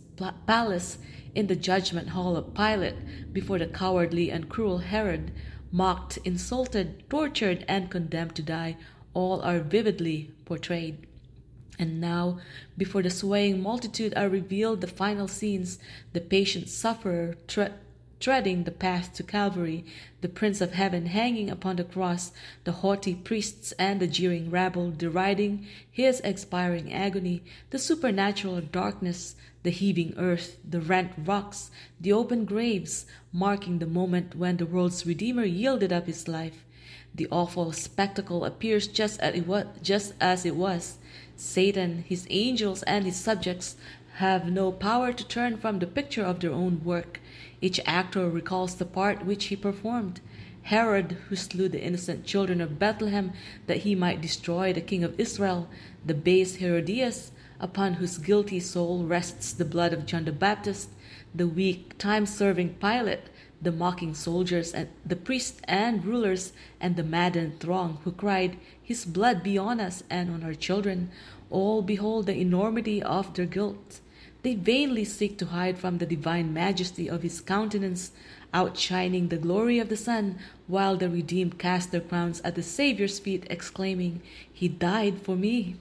palace, 0.46 0.98
in 1.34 1.46
the 1.46 1.56
judgment 1.56 2.10
hall 2.10 2.36
of 2.36 2.54
Pilate, 2.54 3.32
before 3.32 3.58
the 3.58 3.66
cowardly 3.66 4.30
and 4.30 4.48
cruel 4.48 4.78
Herod, 4.78 5.32
mocked, 5.70 6.18
insulted, 6.18 7.08
tortured, 7.08 7.64
and 7.66 7.90
condemned 7.90 8.34
to 8.36 8.42
die, 8.42 8.76
all 9.14 9.40
are 9.42 9.60
vividly 9.60 10.30
portrayed. 10.44 11.06
And 11.78 12.00
now, 12.00 12.38
before 12.76 13.02
the 13.02 13.10
swaying 13.10 13.62
multitude 13.62 14.12
are 14.16 14.28
revealed 14.28 14.82
the 14.82 14.86
final 14.86 15.26
scenes, 15.26 15.78
the 16.12 16.20
patient 16.20 16.68
sufferer 16.68 17.36
tre- 17.46 17.72
treading 18.22 18.62
the 18.62 18.70
path 18.70 19.12
to 19.12 19.22
Calvary, 19.24 19.84
the 20.20 20.28
Prince 20.28 20.60
of 20.60 20.74
Heaven 20.74 21.06
hanging 21.06 21.50
upon 21.50 21.74
the 21.74 21.82
cross, 21.82 22.30
the 22.62 22.70
haughty 22.70 23.16
priests 23.16 23.72
and 23.80 23.98
the 23.98 24.06
jeering 24.06 24.48
rabble 24.48 24.92
deriding 24.92 25.66
his 25.90 26.20
expiring 26.20 26.92
agony, 26.92 27.42
the 27.70 27.80
supernatural 27.80 28.60
darkness, 28.60 29.34
the 29.64 29.70
heaving 29.70 30.14
earth, 30.16 30.56
the 30.62 30.80
rent 30.80 31.10
rocks, 31.18 31.72
the 32.00 32.12
open 32.12 32.44
graves, 32.44 33.06
marking 33.32 33.80
the 33.80 33.86
moment 33.86 34.36
when 34.36 34.56
the 34.56 34.66
world's 34.66 35.04
Redeemer 35.04 35.44
yielded 35.44 35.92
up 35.92 36.06
his 36.06 36.28
life. 36.28 36.64
The 37.12 37.26
awful 37.32 37.72
spectacle 37.72 38.44
appears 38.44 38.86
just 38.86 39.18
as 39.18 39.34
it 39.34 39.48
was. 39.48 39.66
Just 39.82 40.14
as 40.20 40.46
it 40.46 40.54
was. 40.54 40.98
Satan, 41.36 42.04
his 42.06 42.26
angels, 42.30 42.84
and 42.84 43.04
his 43.04 43.16
subjects 43.16 43.74
have 44.22 44.46
no 44.48 44.70
power 44.70 45.12
to 45.12 45.26
turn 45.26 45.56
from 45.56 45.80
the 45.80 45.86
picture 45.98 46.22
of 46.22 46.38
their 46.38 46.52
own 46.52 46.80
work. 46.84 47.18
Each 47.60 47.80
actor 47.84 48.30
recalls 48.30 48.76
the 48.76 48.84
part 48.84 49.26
which 49.26 49.46
he 49.46 49.56
performed. 49.56 50.20
Herod, 50.62 51.16
who 51.28 51.34
slew 51.34 51.68
the 51.68 51.82
innocent 51.82 52.24
children 52.24 52.60
of 52.60 52.78
Bethlehem 52.78 53.32
that 53.66 53.78
he 53.78 53.96
might 53.96 54.20
destroy 54.20 54.72
the 54.72 54.80
king 54.80 55.02
of 55.02 55.18
Israel, 55.18 55.68
the 56.06 56.14
base 56.14 56.54
Herodias, 56.54 57.32
upon 57.58 57.94
whose 57.94 58.18
guilty 58.18 58.60
soul 58.60 59.02
rests 59.02 59.52
the 59.52 59.64
blood 59.64 59.92
of 59.92 60.06
John 60.06 60.24
the 60.24 60.30
Baptist, 60.30 60.90
the 61.34 61.48
weak, 61.48 61.98
time 61.98 62.24
serving 62.24 62.74
Pilate, 62.74 63.28
the 63.60 63.72
mocking 63.72 64.14
soldiers, 64.14 64.72
and 64.72 64.88
the 65.04 65.16
priests 65.16 65.60
and 65.64 66.04
rulers, 66.04 66.52
and 66.80 66.94
the 66.94 67.02
maddened 67.02 67.58
throng 67.58 67.98
who 68.04 68.12
cried, 68.12 68.56
His 68.80 69.04
blood 69.04 69.42
be 69.42 69.58
on 69.58 69.80
us 69.80 70.04
and 70.08 70.30
on 70.30 70.44
our 70.44 70.54
children, 70.54 71.10
all 71.50 71.82
behold 71.82 72.26
the 72.26 72.36
enormity 72.36 73.02
of 73.02 73.34
their 73.34 73.46
guilt. 73.46 73.98
They 74.42 74.54
vainly 74.54 75.04
seek 75.04 75.38
to 75.38 75.46
hide 75.46 75.78
from 75.78 75.98
the 75.98 76.06
divine 76.06 76.52
majesty 76.52 77.08
of 77.08 77.22
his 77.22 77.40
countenance, 77.40 78.10
outshining 78.52 79.28
the 79.28 79.36
glory 79.36 79.78
of 79.78 79.88
the 79.88 79.96
sun, 79.96 80.38
while 80.66 80.96
the 80.96 81.08
redeemed 81.08 81.58
cast 81.58 81.92
their 81.92 82.00
crowns 82.00 82.40
at 82.40 82.56
the 82.56 82.62
Saviour's 82.62 83.20
feet, 83.20 83.46
exclaiming, 83.48 84.20
He 84.52 84.68
died 84.68 85.22
for 85.22 85.36
me. 85.36 85.76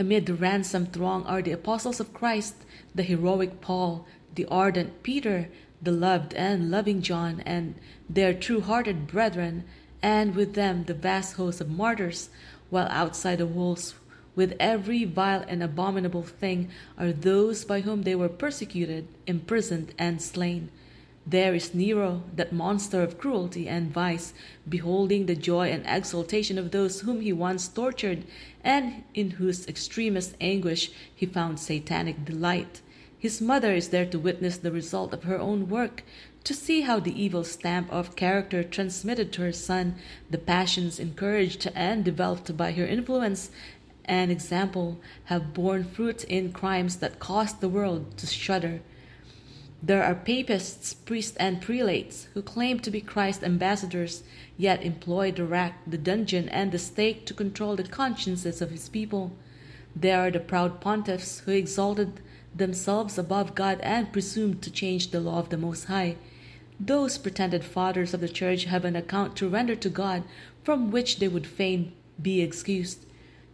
Amid 0.00 0.26
the 0.26 0.34
ransomed 0.34 0.92
throng 0.92 1.24
are 1.26 1.40
the 1.40 1.52
apostles 1.52 2.00
of 2.00 2.12
Christ, 2.12 2.56
the 2.94 3.04
heroic 3.04 3.60
Paul, 3.60 4.06
the 4.34 4.46
ardent 4.46 5.02
Peter, 5.04 5.48
the 5.80 5.92
loved 5.92 6.34
and 6.34 6.72
loving 6.72 7.02
John, 7.02 7.40
and 7.46 7.76
their 8.10 8.34
true 8.34 8.60
hearted 8.60 9.06
brethren, 9.06 9.62
and 10.02 10.34
with 10.34 10.54
them 10.54 10.84
the 10.84 10.94
vast 10.94 11.34
host 11.34 11.60
of 11.60 11.70
martyrs, 11.70 12.30
while 12.70 12.88
outside 12.90 13.38
the 13.38 13.46
walls 13.46 13.94
with 14.38 14.54
every 14.60 15.02
vile 15.02 15.44
and 15.48 15.64
abominable 15.64 16.22
thing 16.22 16.68
are 16.96 17.10
those 17.10 17.64
by 17.64 17.80
whom 17.80 18.04
they 18.04 18.14
were 18.14 18.28
persecuted, 18.28 19.04
imprisoned, 19.26 19.92
and 19.98 20.22
slain. 20.22 20.70
There 21.26 21.56
is 21.56 21.74
Nero, 21.74 22.22
that 22.36 22.52
monster 22.52 23.02
of 23.02 23.18
cruelty 23.18 23.68
and 23.68 23.90
vice, 23.90 24.32
beholding 24.68 25.26
the 25.26 25.34
joy 25.34 25.72
and 25.72 25.84
exultation 25.84 26.56
of 26.56 26.70
those 26.70 27.00
whom 27.00 27.20
he 27.20 27.32
once 27.32 27.66
tortured, 27.66 28.22
and 28.62 29.02
in 29.12 29.32
whose 29.32 29.66
extremest 29.66 30.36
anguish 30.40 30.92
he 31.12 31.26
found 31.26 31.58
satanic 31.58 32.24
delight. 32.24 32.80
His 33.18 33.40
mother 33.40 33.72
is 33.72 33.88
there 33.88 34.06
to 34.06 34.20
witness 34.20 34.56
the 34.56 34.70
result 34.70 35.12
of 35.12 35.24
her 35.24 35.40
own 35.40 35.68
work, 35.68 36.04
to 36.44 36.54
see 36.54 36.82
how 36.82 37.00
the 37.00 37.20
evil 37.20 37.42
stamp 37.42 37.92
of 37.92 38.14
character 38.14 38.62
transmitted 38.62 39.32
to 39.32 39.42
her 39.42 39.52
son, 39.52 39.96
the 40.30 40.38
passions 40.38 41.00
encouraged 41.00 41.68
and 41.74 42.04
developed 42.04 42.56
by 42.56 42.70
her 42.72 42.86
influence, 42.86 43.50
and 44.08 44.32
example 44.32 44.98
have 45.24 45.54
borne 45.54 45.84
fruit 45.84 46.24
in 46.24 46.52
crimes 46.52 46.96
that 46.96 47.18
caused 47.20 47.60
the 47.60 47.68
world 47.68 48.16
to 48.18 48.26
shudder. 48.26 48.80
There 49.80 50.02
are 50.02 50.14
papists, 50.14 50.92
priests, 50.92 51.36
and 51.36 51.60
prelates 51.60 52.26
who 52.34 52.42
claim 52.42 52.80
to 52.80 52.90
be 52.90 53.00
Christ's 53.00 53.44
ambassadors, 53.44 54.24
yet 54.56 54.82
employ 54.82 55.30
the 55.30 55.44
rack, 55.44 55.78
the 55.86 55.98
dungeon, 55.98 56.48
and 56.48 56.72
the 56.72 56.80
stake 56.80 57.26
to 57.26 57.34
control 57.34 57.76
the 57.76 57.84
consciences 57.84 58.60
of 58.60 58.72
his 58.72 58.88
people. 58.88 59.30
There 59.94 60.18
are 60.20 60.32
the 60.32 60.40
proud 60.40 60.80
pontiffs 60.80 61.40
who 61.40 61.52
exalted 61.52 62.20
themselves 62.54 63.18
above 63.18 63.54
God 63.54 63.78
and 63.82 64.12
presumed 64.12 64.62
to 64.62 64.70
change 64.70 65.10
the 65.10 65.20
law 65.20 65.38
of 65.38 65.50
the 65.50 65.56
Most 65.56 65.84
High. 65.84 66.16
Those 66.80 67.18
pretended 67.18 67.64
fathers 67.64 68.14
of 68.14 68.20
the 68.20 68.28
Church 68.28 68.64
have 68.64 68.84
an 68.84 68.96
account 68.96 69.36
to 69.36 69.48
render 69.48 69.76
to 69.76 69.88
God 69.88 70.24
from 70.64 70.90
which 70.90 71.18
they 71.18 71.28
would 71.28 71.46
fain 71.46 71.92
be 72.20 72.40
excused. 72.40 73.04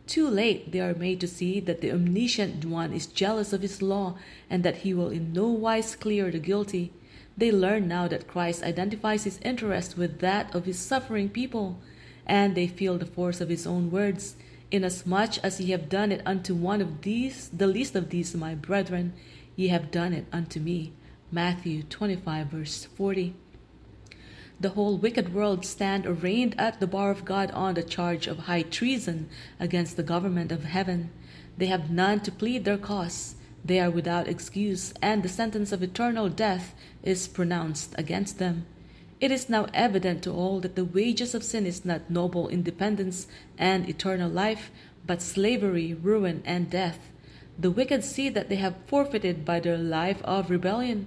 Too 0.06 0.28
late 0.28 0.70
they 0.70 0.80
are 0.80 0.94
made 0.94 1.20
to 1.20 1.28
see 1.28 1.60
that 1.60 1.80
the 1.80 1.90
omniscient 1.90 2.66
one 2.66 2.92
is 2.92 3.06
jealous 3.06 3.54
of 3.54 3.62
his 3.62 3.80
law 3.80 4.16
and 4.50 4.62
that 4.62 4.78
he 4.78 4.92
will 4.92 5.08
in 5.08 5.32
no 5.32 5.48
wise 5.48 5.96
clear 5.96 6.30
the 6.30 6.38
guilty. 6.38 6.92
They 7.36 7.50
learn 7.50 7.88
now 7.88 8.06
that 8.08 8.28
Christ 8.28 8.62
identifies 8.62 9.24
his 9.24 9.40
interest 9.42 9.96
with 9.96 10.20
that 10.20 10.54
of 10.54 10.66
his 10.66 10.78
suffering 10.78 11.30
people, 11.30 11.80
and 12.26 12.54
they 12.54 12.66
feel 12.66 12.98
the 12.98 13.06
force 13.06 13.40
of 13.40 13.48
his 13.48 13.66
own 13.66 13.90
words. 13.90 14.36
Inasmuch 14.70 15.38
as 15.42 15.60
ye 15.60 15.70
have 15.70 15.88
done 15.88 16.12
it 16.12 16.22
unto 16.26 16.54
one 16.54 16.80
of 16.80 17.02
these, 17.02 17.48
the 17.48 17.66
least 17.66 17.96
of 17.96 18.10
these, 18.10 18.34
my 18.34 18.54
brethren, 18.54 19.14
ye 19.56 19.68
have 19.68 19.90
done 19.90 20.12
it 20.12 20.26
unto 20.32 20.60
me. 20.60 20.92
Matthew 21.32 21.82
25, 21.82 22.46
verse 22.48 22.84
40 22.84 23.34
the 24.60 24.70
whole 24.70 24.96
wicked 24.96 25.34
world 25.34 25.64
stand 25.64 26.06
arraigned 26.06 26.54
at 26.58 26.80
the 26.80 26.86
bar 26.86 27.10
of 27.10 27.24
God 27.24 27.50
on 27.50 27.74
the 27.74 27.82
charge 27.82 28.26
of 28.26 28.38
high 28.40 28.62
treason 28.62 29.28
against 29.58 29.96
the 29.96 30.02
government 30.02 30.52
of 30.52 30.64
heaven. 30.64 31.10
They 31.56 31.66
have 31.66 31.90
none 31.90 32.20
to 32.20 32.32
plead 32.32 32.64
their 32.64 32.78
cause. 32.78 33.34
They 33.64 33.80
are 33.80 33.90
without 33.90 34.28
excuse, 34.28 34.92
and 35.00 35.22
the 35.22 35.28
sentence 35.28 35.72
of 35.72 35.82
eternal 35.82 36.28
death 36.28 36.74
is 37.02 37.28
pronounced 37.28 37.94
against 37.96 38.38
them. 38.38 38.66
It 39.20 39.30
is 39.30 39.48
now 39.48 39.66
evident 39.72 40.22
to 40.24 40.32
all 40.32 40.60
that 40.60 40.76
the 40.76 40.84
wages 40.84 41.34
of 41.34 41.42
sin 41.42 41.64
is 41.64 41.84
not 41.84 42.10
noble 42.10 42.48
independence 42.48 43.26
and 43.56 43.88
eternal 43.88 44.30
life, 44.30 44.70
but 45.06 45.22
slavery, 45.22 45.94
ruin, 45.94 46.42
and 46.44 46.68
death. 46.68 47.10
The 47.58 47.70
wicked 47.70 48.04
see 48.04 48.28
that 48.30 48.48
they 48.48 48.56
have 48.56 48.76
forfeited 48.86 49.44
by 49.44 49.60
their 49.60 49.78
life 49.78 50.20
of 50.24 50.50
rebellion. 50.50 51.06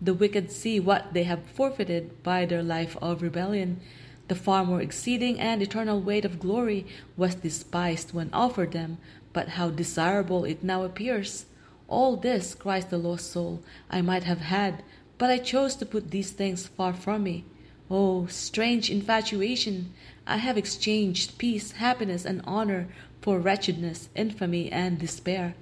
The 0.00 0.14
wicked 0.14 0.52
see 0.52 0.78
what 0.78 1.12
they 1.12 1.24
have 1.24 1.44
forfeited 1.44 2.22
by 2.22 2.46
their 2.46 2.62
life 2.62 2.96
of 3.02 3.20
rebellion. 3.20 3.80
The 4.28 4.34
far 4.34 4.64
more 4.64 4.80
exceeding 4.80 5.40
and 5.40 5.60
eternal 5.60 6.00
weight 6.00 6.24
of 6.24 6.38
glory 6.38 6.86
was 7.16 7.34
despised 7.34 8.12
when 8.12 8.30
offered 8.32 8.72
them, 8.72 8.98
but 9.32 9.50
how 9.50 9.70
desirable 9.70 10.44
it 10.44 10.62
now 10.62 10.84
appears! 10.84 11.46
All 11.88 12.16
this, 12.16 12.54
cries 12.54 12.84
the 12.84 12.98
lost 12.98 13.30
soul, 13.32 13.62
I 13.90 14.02
might 14.02 14.24
have 14.24 14.40
had, 14.40 14.82
but 15.16 15.30
I 15.30 15.38
chose 15.38 15.74
to 15.76 15.86
put 15.86 16.10
these 16.10 16.30
things 16.30 16.66
far 16.66 16.92
from 16.92 17.22
me. 17.22 17.44
Oh, 17.90 18.26
strange 18.26 18.90
infatuation! 18.90 19.94
I 20.26 20.36
have 20.36 20.58
exchanged 20.58 21.38
peace, 21.38 21.72
happiness, 21.72 22.24
and 22.24 22.42
honor 22.44 22.88
for 23.20 23.40
wretchedness, 23.40 24.10
infamy, 24.14 24.70
and 24.70 24.98
despair. 24.98 25.54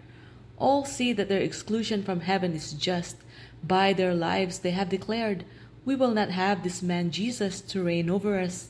All 0.58 0.84
see 0.84 1.12
that 1.12 1.28
their 1.28 1.40
exclusion 1.40 2.02
from 2.02 2.20
heaven 2.20 2.52
is 2.52 2.72
just. 2.72 3.16
By 3.66 3.92
their 3.92 4.14
lives 4.14 4.60
they 4.60 4.70
have 4.72 4.88
declared, 4.88 5.44
We 5.84 5.96
will 5.96 6.12
not 6.12 6.30
have 6.30 6.62
this 6.62 6.82
man 6.82 7.10
Jesus 7.10 7.60
to 7.62 7.82
reign 7.82 8.08
over 8.08 8.38
us. 8.38 8.68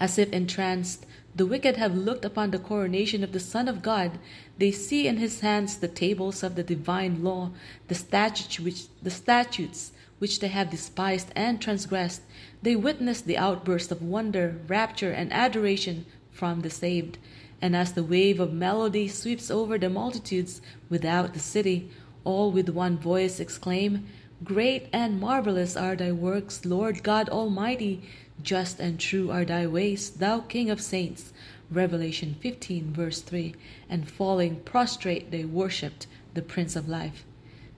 As 0.00 0.18
if 0.18 0.32
entranced, 0.32 1.04
the 1.34 1.44
wicked 1.44 1.76
have 1.76 1.94
looked 1.94 2.24
upon 2.24 2.50
the 2.50 2.58
coronation 2.58 3.22
of 3.22 3.32
the 3.32 3.40
Son 3.40 3.68
of 3.68 3.82
God. 3.82 4.18
They 4.56 4.70
see 4.70 5.06
in 5.06 5.18
his 5.18 5.40
hands 5.40 5.76
the 5.76 5.88
tables 5.88 6.42
of 6.42 6.54
the 6.54 6.62
divine 6.62 7.22
law, 7.22 7.50
the 7.88 7.94
statutes 7.94 8.58
which, 8.58 8.84
the 9.02 9.10
statutes 9.10 9.92
which 10.18 10.40
they 10.40 10.48
have 10.48 10.70
despised 10.70 11.30
and 11.36 11.60
transgressed. 11.60 12.22
They 12.62 12.76
witness 12.76 13.20
the 13.20 13.36
outburst 13.36 13.92
of 13.92 14.00
wonder, 14.00 14.58
rapture, 14.66 15.12
and 15.12 15.30
adoration 15.30 16.06
from 16.30 16.62
the 16.62 16.70
saved. 16.70 17.18
And 17.60 17.76
as 17.76 17.92
the 17.92 18.02
wave 18.02 18.40
of 18.40 18.54
melody 18.54 19.08
sweeps 19.08 19.50
over 19.50 19.76
the 19.76 19.90
multitudes 19.90 20.62
without 20.88 21.34
the 21.34 21.40
city, 21.40 21.90
all 22.26 22.50
with 22.50 22.68
one 22.68 22.98
voice 22.98 23.38
exclaim, 23.38 24.04
Great 24.44 24.88
and 24.92 25.20
marvelous 25.20 25.76
are 25.76 25.96
thy 25.96 26.12
works, 26.12 26.66
Lord 26.66 27.02
God 27.02 27.28
Almighty! 27.28 28.02
Just 28.42 28.80
and 28.80 29.00
true 29.00 29.30
are 29.30 29.44
thy 29.44 29.66
ways, 29.66 30.10
thou 30.10 30.40
King 30.40 30.68
of 30.68 30.80
saints. 30.80 31.32
Revelation 31.70 32.36
15, 32.40 32.92
verse 32.92 33.20
3. 33.22 33.54
And 33.88 34.10
falling 34.10 34.56
prostrate, 34.60 35.30
they 35.30 35.44
worshipped 35.44 36.06
the 36.34 36.42
Prince 36.42 36.76
of 36.76 36.88
Life. 36.88 37.24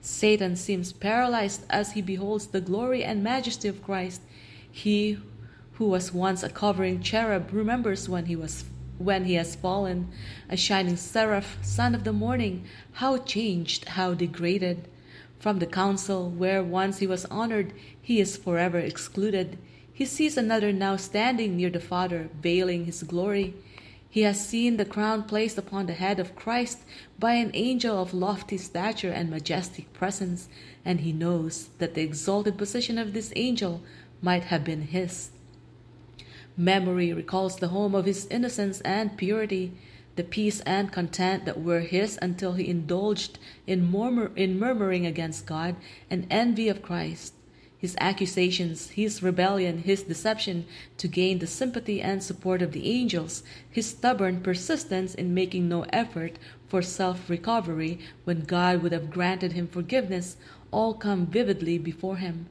Satan 0.01 0.55
seems 0.55 0.93
paralyzed 0.93 1.65
as 1.69 1.91
he 1.91 2.01
beholds 2.01 2.47
the 2.47 2.61
glory 2.61 3.03
and 3.03 3.23
majesty 3.23 3.67
of 3.67 3.83
Christ. 3.83 4.21
He 4.69 5.19
who 5.73 5.85
was 5.85 6.13
once 6.13 6.43
a 6.43 6.49
covering 6.49 7.01
cherub 7.01 7.53
remembers 7.53 8.09
when 8.09 8.25
he 8.25 8.35
was 8.35 8.65
when 8.99 9.25
he 9.25 9.33
has 9.33 9.55
fallen, 9.55 10.09
a 10.49 10.55
shining 10.55 10.97
seraph, 10.97 11.57
son 11.63 11.95
of 11.95 12.03
the 12.03 12.13
morning, 12.13 12.63
how 12.93 13.17
changed, 13.17 13.85
how 13.89 14.13
degraded. 14.13 14.87
From 15.39 15.59
the 15.59 15.65
council 15.65 16.29
where 16.29 16.61
once 16.61 16.99
he 16.99 17.07
was 17.07 17.25
honored, 17.25 17.73
he 18.01 18.19
is 18.19 18.37
forever 18.37 18.77
excluded. 18.77 19.57
He 19.93 20.05
sees 20.05 20.37
another 20.37 20.71
now 20.73 20.97
standing 20.97 21.55
near 21.55 21.69
the 21.69 21.79
Father, 21.79 22.29
veiling 22.41 22.85
his 22.85 23.03
glory. 23.03 23.53
He 24.09 24.21
has 24.21 24.45
seen 24.45 24.77
the 24.77 24.85
crown 24.85 25.23
placed 25.23 25.57
upon 25.57 25.85
the 25.85 25.93
head 25.93 26.19
of 26.19 26.35
Christ 26.35 26.79
by 27.17 27.33
an 27.33 27.51
angel 27.53 28.01
of 28.01 28.13
lofty 28.13 28.57
stature 28.57 29.11
and 29.11 29.29
majestic 29.29 29.93
presence, 29.93 30.49
and 30.83 31.01
he 31.01 31.13
knows 31.13 31.69
that 31.77 31.93
the 31.93 32.01
exalted 32.01 32.57
position 32.57 32.97
of 32.97 33.13
this 33.13 33.31
angel 33.35 33.81
might 34.21 34.45
have 34.45 34.63
been 34.63 34.81
his. 34.81 35.29
Memory 36.59 37.13
recalls 37.13 37.55
the 37.55 37.69
home 37.69 37.95
of 37.95 38.03
his 38.03 38.27
innocence 38.27 38.81
and 38.81 39.15
purity, 39.15 39.71
the 40.17 40.25
peace 40.25 40.59
and 40.65 40.91
content 40.91 41.45
that 41.45 41.63
were 41.63 41.79
his 41.79 42.19
until 42.21 42.53
he 42.53 42.67
indulged 42.67 43.39
in, 43.65 43.89
murmur- 43.89 44.35
in 44.35 44.59
murmuring 44.59 45.05
against 45.05 45.45
God 45.45 45.77
and 46.09 46.27
envy 46.29 46.67
of 46.67 46.81
Christ 46.81 47.33
his 47.79 47.95
accusations, 48.01 48.89
his 48.89 49.23
rebellion, 49.23 49.77
his 49.77 50.03
deception 50.03 50.65
to 50.97 51.07
gain 51.07 51.39
the 51.39 51.47
sympathy 51.47 52.01
and 52.01 52.21
support 52.21 52.61
of 52.61 52.73
the 52.73 52.91
angels, 52.91 53.41
his 53.71 53.85
stubborn 53.85 54.41
persistence 54.41 55.15
in 55.15 55.33
making 55.33 55.69
no 55.69 55.83
effort 55.93 56.37
for 56.67 56.81
self 56.81 57.29
recovery 57.29 57.97
when 58.25 58.41
God 58.41 58.83
would 58.83 58.91
have 58.91 59.09
granted 59.09 59.53
him 59.53 59.65
forgiveness, 59.65 60.35
all 60.71 60.93
come 60.93 61.25
vividly 61.25 61.77
before 61.77 62.17
him. 62.17 62.47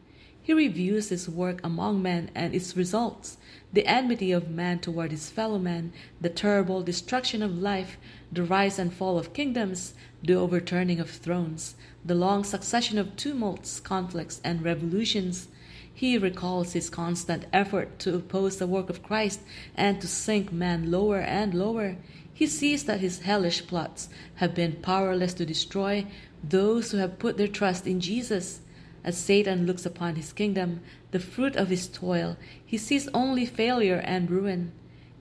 He 0.49 0.55
reviews 0.55 1.11
his 1.11 1.28
work 1.28 1.61
among 1.62 2.00
men 2.00 2.31
and 2.35 2.55
its 2.55 2.75
results 2.75 3.37
the 3.71 3.87
enmity 3.87 4.33
of 4.33 4.49
man 4.49 4.78
toward 4.78 5.11
his 5.11 5.28
fellow 5.28 5.59
man, 5.59 5.92
the 6.22 6.31
terrible 6.31 6.83
destruction 6.83 7.42
of 7.42 7.59
life, 7.59 7.99
the 8.33 8.42
rise 8.42 8.79
and 8.79 8.90
fall 8.90 9.18
of 9.18 9.35
kingdoms, 9.35 9.92
the 10.22 10.33
overturning 10.33 11.01
of 11.01 11.11
thrones, 11.11 11.75
the 12.03 12.14
long 12.14 12.44
succession 12.44 12.96
of 12.96 13.14
tumults, 13.14 13.79
conflicts, 13.79 14.40
and 14.42 14.64
revolutions. 14.64 15.49
He 15.92 16.16
recalls 16.16 16.72
his 16.72 16.88
constant 16.88 17.44
effort 17.53 17.99
to 17.99 18.14
oppose 18.16 18.57
the 18.57 18.66
work 18.66 18.88
of 18.88 19.03
Christ 19.03 19.40
and 19.77 20.01
to 20.01 20.09
sink 20.09 20.51
man 20.51 20.90
lower 20.90 21.20
and 21.20 21.53
lower. 21.53 21.99
He 22.33 22.46
sees 22.46 22.85
that 22.85 23.01
his 23.01 23.18
hellish 23.18 23.66
plots 23.66 24.09
have 24.37 24.55
been 24.55 24.77
powerless 24.81 25.35
to 25.35 25.44
destroy 25.44 26.07
those 26.42 26.90
who 26.90 26.96
have 26.96 27.18
put 27.18 27.37
their 27.37 27.49
trust 27.49 27.87
in 27.87 28.01
Jesus. 28.01 28.61
As 29.09 29.16
Satan 29.16 29.64
looks 29.64 29.87
upon 29.87 30.16
his 30.16 30.35
kingdom, 30.35 30.81
the 31.12 31.18
fruit 31.18 31.57
of 31.57 31.71
his 31.71 31.88
toil, 31.88 32.37
he 32.62 32.77
sees 32.77 33.09
only 33.14 33.47
failure 33.47 34.03
and 34.05 34.31
ruin. 34.31 34.71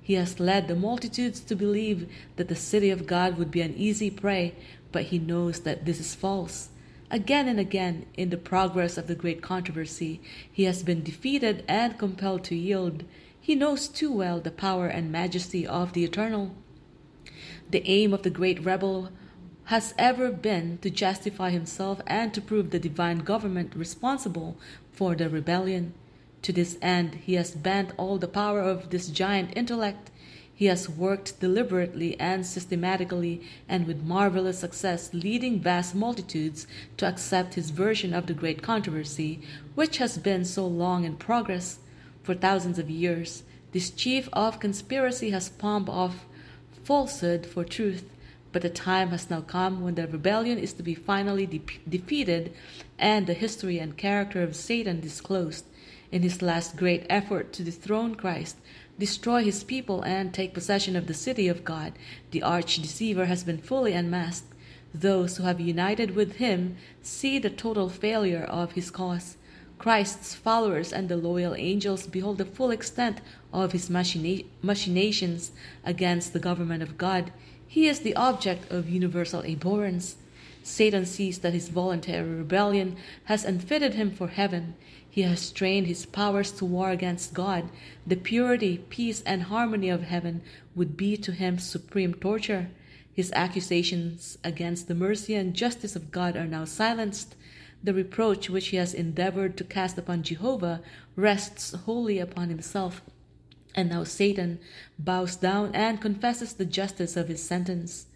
He 0.02 0.15
has 0.15 0.41
led 0.41 0.67
the 0.67 0.76
multitudes 0.76 1.39
to 1.39 1.56
believe 1.56 2.12
that 2.36 2.50
the 2.50 2.56
city 2.58 2.89
of 2.89 3.08
God 3.08 3.38
would 3.38 3.50
be 3.50 3.62
an 3.62 3.73
easy 3.78 4.12
prey, 4.12 4.56
but 4.91 5.04
he 5.04 5.19
knows 5.19 5.62
that 5.62 5.86
this 5.86 6.02
is 6.02 6.13
false. 6.13 6.67
Again 7.10 7.47
and 7.47 7.62
again, 7.62 8.08
in 8.17 8.30
the 8.30 8.36
progress 8.36 8.97
of 8.97 9.08
the 9.08 9.15
great 9.15 9.41
controversy, 9.41 10.19
he 10.52 10.65
has 10.65 10.84
been 10.84 11.02
defeated 11.02 11.63
and 11.65 11.97
compelled 11.97 12.43
to 12.43 12.56
yield. 12.58 13.06
He 13.39 13.56
knows 13.56 13.88
too 13.88 14.12
well 14.12 14.41
the 14.41 14.52
power 14.52 14.88
and 14.88 15.13
majesty 15.13 15.65
of 15.65 15.93
the 15.93 16.04
Eternal. 16.04 16.54
The 17.69 17.88
aim 17.89 18.13
of 18.13 18.23
the 18.23 18.30
great 18.30 18.62
rebel 18.65 19.13
has 19.67 19.93
ever 19.97 20.32
been 20.32 20.77
to 20.77 20.89
justify 20.89 21.49
himself 21.49 21.99
and 22.08 22.34
to 22.34 22.39
prove 22.39 22.69
the 22.69 22.80
divine 22.80 23.17
government 23.17 23.75
responsible 23.75 24.56
for 24.93 25.13
the 25.13 25.30
rebellion. 25.30 25.93
To 26.43 26.53
this 26.53 26.77
end, 26.82 27.15
he 27.15 27.34
has 27.34 27.51
bent 27.51 27.91
all 27.97 28.17
the 28.17 28.30
power 28.30 28.62
of 28.62 28.91
this 28.91 29.10
giant 29.10 29.51
intellect. 29.58 30.10
He 30.56 30.67
has 30.67 30.88
worked 30.88 31.41
deliberately 31.41 32.17
and 32.17 32.45
systematically 32.45 33.41
and 33.67 33.86
with 33.86 34.06
marvelous 34.06 34.60
success, 34.60 35.13
leading 35.13 35.60
vast 35.60 35.93
multitudes 35.93 36.65
to 36.95 37.06
accept 37.06 37.56
his 37.56 37.71
version 37.71 38.13
of 38.13 38.27
the 38.27 38.34
great 38.34 38.62
controversy, 38.62 39.41
which 39.75 39.97
has 39.97 40.17
been 40.17 40.45
so 40.45 40.65
long 40.65 41.03
in 41.03 41.17
progress 41.17 41.80
for 42.23 42.34
thousands 42.34 42.80
of 42.80 42.89
years. 42.89 43.43
This 43.73 43.89
chief 43.89 44.30
of 44.32 44.62
conspiracy 44.62 45.32
has 45.32 45.49
palmed 45.49 45.89
off 45.89 46.25
falsehood 46.86 47.45
for 47.45 47.65
truth 47.65 48.06
but 48.51 48.62
the 48.62 48.69
time 48.69 49.10
has 49.10 49.29
now 49.29 49.41
come 49.41 49.81
when 49.81 49.95
the 49.95 50.07
rebellion 50.07 50.57
is 50.57 50.73
to 50.73 50.83
be 50.83 50.95
finally 50.95 51.45
de- 51.45 51.62
defeated 51.88 52.53
and 52.97 53.27
the 53.27 53.33
history 53.33 53.79
and 53.79 53.97
character 53.97 54.41
of 54.41 54.55
Satan 54.55 54.99
disclosed. 54.99 55.65
In 56.12 56.21
his 56.21 56.41
last 56.41 56.77
great 56.77 57.05
effort 57.10 57.51
to 57.53 57.63
dethrone 57.63 58.15
Christ, 58.15 58.57
destroy 58.97 59.43
his 59.43 59.63
people, 59.63 60.01
and 60.03 60.33
take 60.33 60.53
possession 60.53 60.95
of 60.95 61.07
the 61.07 61.13
city 61.13 61.47
of 61.47 61.65
God, 61.65 61.93
the 62.31 62.41
arch 62.41 62.77
deceiver 62.77 63.25
has 63.25 63.43
been 63.43 63.57
fully 63.57 63.93
unmasked. 63.93 64.53
Those 64.93 65.38
who 65.38 65.43
have 65.43 65.60
united 65.60 66.15
with 66.15 66.38
him 66.38 66.77
see 67.01 67.39
the 67.39 67.49
total 67.49 67.89
failure 67.89 68.43
of 68.43 68.71
his 68.71 68.89
cause. 68.89 69.38
Christ's 69.77 70.33
followers 70.33 70.91
and 70.91 71.07
the 71.07 71.17
loyal 71.17 71.53
angels 71.53 72.07
behold 72.07 72.39
the 72.39 72.45
full 72.45 72.71
extent 72.71 73.21
of 73.53 73.73
his 73.73 73.89
machina- 73.89 74.43
machinations 74.63 75.51
against 75.83 76.33
the 76.33 76.39
government 76.39 76.81
of 76.81 76.97
God. 76.97 77.31
He 77.67 77.88
is 77.88 77.99
the 77.99 78.15
object 78.15 78.71
of 78.71 78.89
universal 78.89 79.43
abhorrence. 79.43 80.15
Satan 80.63 81.06
sees 81.06 81.39
that 81.39 81.53
his 81.53 81.69
voluntary 81.69 82.36
rebellion 82.36 82.95
has 83.25 83.45
unfitted 83.45 83.93
him 83.93 84.12
for 84.12 84.27
heaven. 84.27 84.75
He 85.10 85.21
has 85.23 85.39
strained 85.41 85.88
his 85.88 86.06
powers 86.06 86.51
to 86.53 86.65
war 86.65 86.91
against 86.91 87.34
God. 87.34 87.69
The 88.06 88.15
purity, 88.15 88.80
peace, 88.89 89.21
and 89.25 89.43
harmony 89.43 89.89
of 89.89 90.03
heaven 90.03 90.41
would 90.75 90.95
be 90.95 91.17
to 91.17 91.32
him 91.32 91.58
supreme 91.58 92.13
torture. 92.13 92.69
His 93.13 93.32
accusations 93.34 94.38
against 94.43 94.88
the 94.88 94.95
mercy 94.95 95.34
and 95.34 95.53
justice 95.53 95.95
of 95.95 96.12
God 96.12 96.36
are 96.36 96.45
now 96.45 96.65
silenced. 96.65 97.36
The 97.84 97.93
reproach 97.93 98.49
which 98.49 98.67
he 98.67 98.77
has 98.77 98.93
endeavored 98.93 99.58
to 99.58 99.63
cast 99.63 99.97
upon 99.97 100.23
Jehovah 100.23 100.82
rests 101.15 101.73
wholly 101.73 102.19
upon 102.19 102.49
himself. 102.49 103.01
And 103.77 103.89
now 103.89 104.03
Satan 104.05 104.57
bows 104.97 105.35
down 105.35 105.69
and 105.75 106.01
confesses 106.01 106.53
the 106.53 106.65
justice 106.65 107.15
of 107.15 107.27
his 107.27 107.43
sentence. 107.43 108.07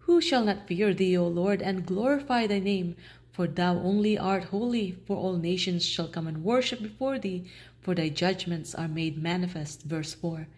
Who 0.00 0.20
shall 0.20 0.44
not 0.44 0.66
fear 0.66 0.92
thee, 0.92 1.16
O 1.16 1.28
Lord, 1.28 1.62
and 1.62 1.86
glorify 1.86 2.48
thy 2.48 2.58
name? 2.58 2.96
For 3.30 3.46
thou 3.46 3.78
only 3.78 4.18
art 4.18 4.46
holy, 4.46 4.96
for 5.06 5.16
all 5.16 5.36
nations 5.36 5.84
shall 5.84 6.08
come 6.08 6.26
and 6.26 6.42
worship 6.42 6.82
before 6.82 7.20
thee, 7.20 7.44
for 7.80 7.94
thy 7.94 8.08
judgments 8.08 8.74
are 8.74 8.88
made 8.88 9.22
manifest. 9.22 9.84
Verse 9.84 10.14
4. 10.14 10.48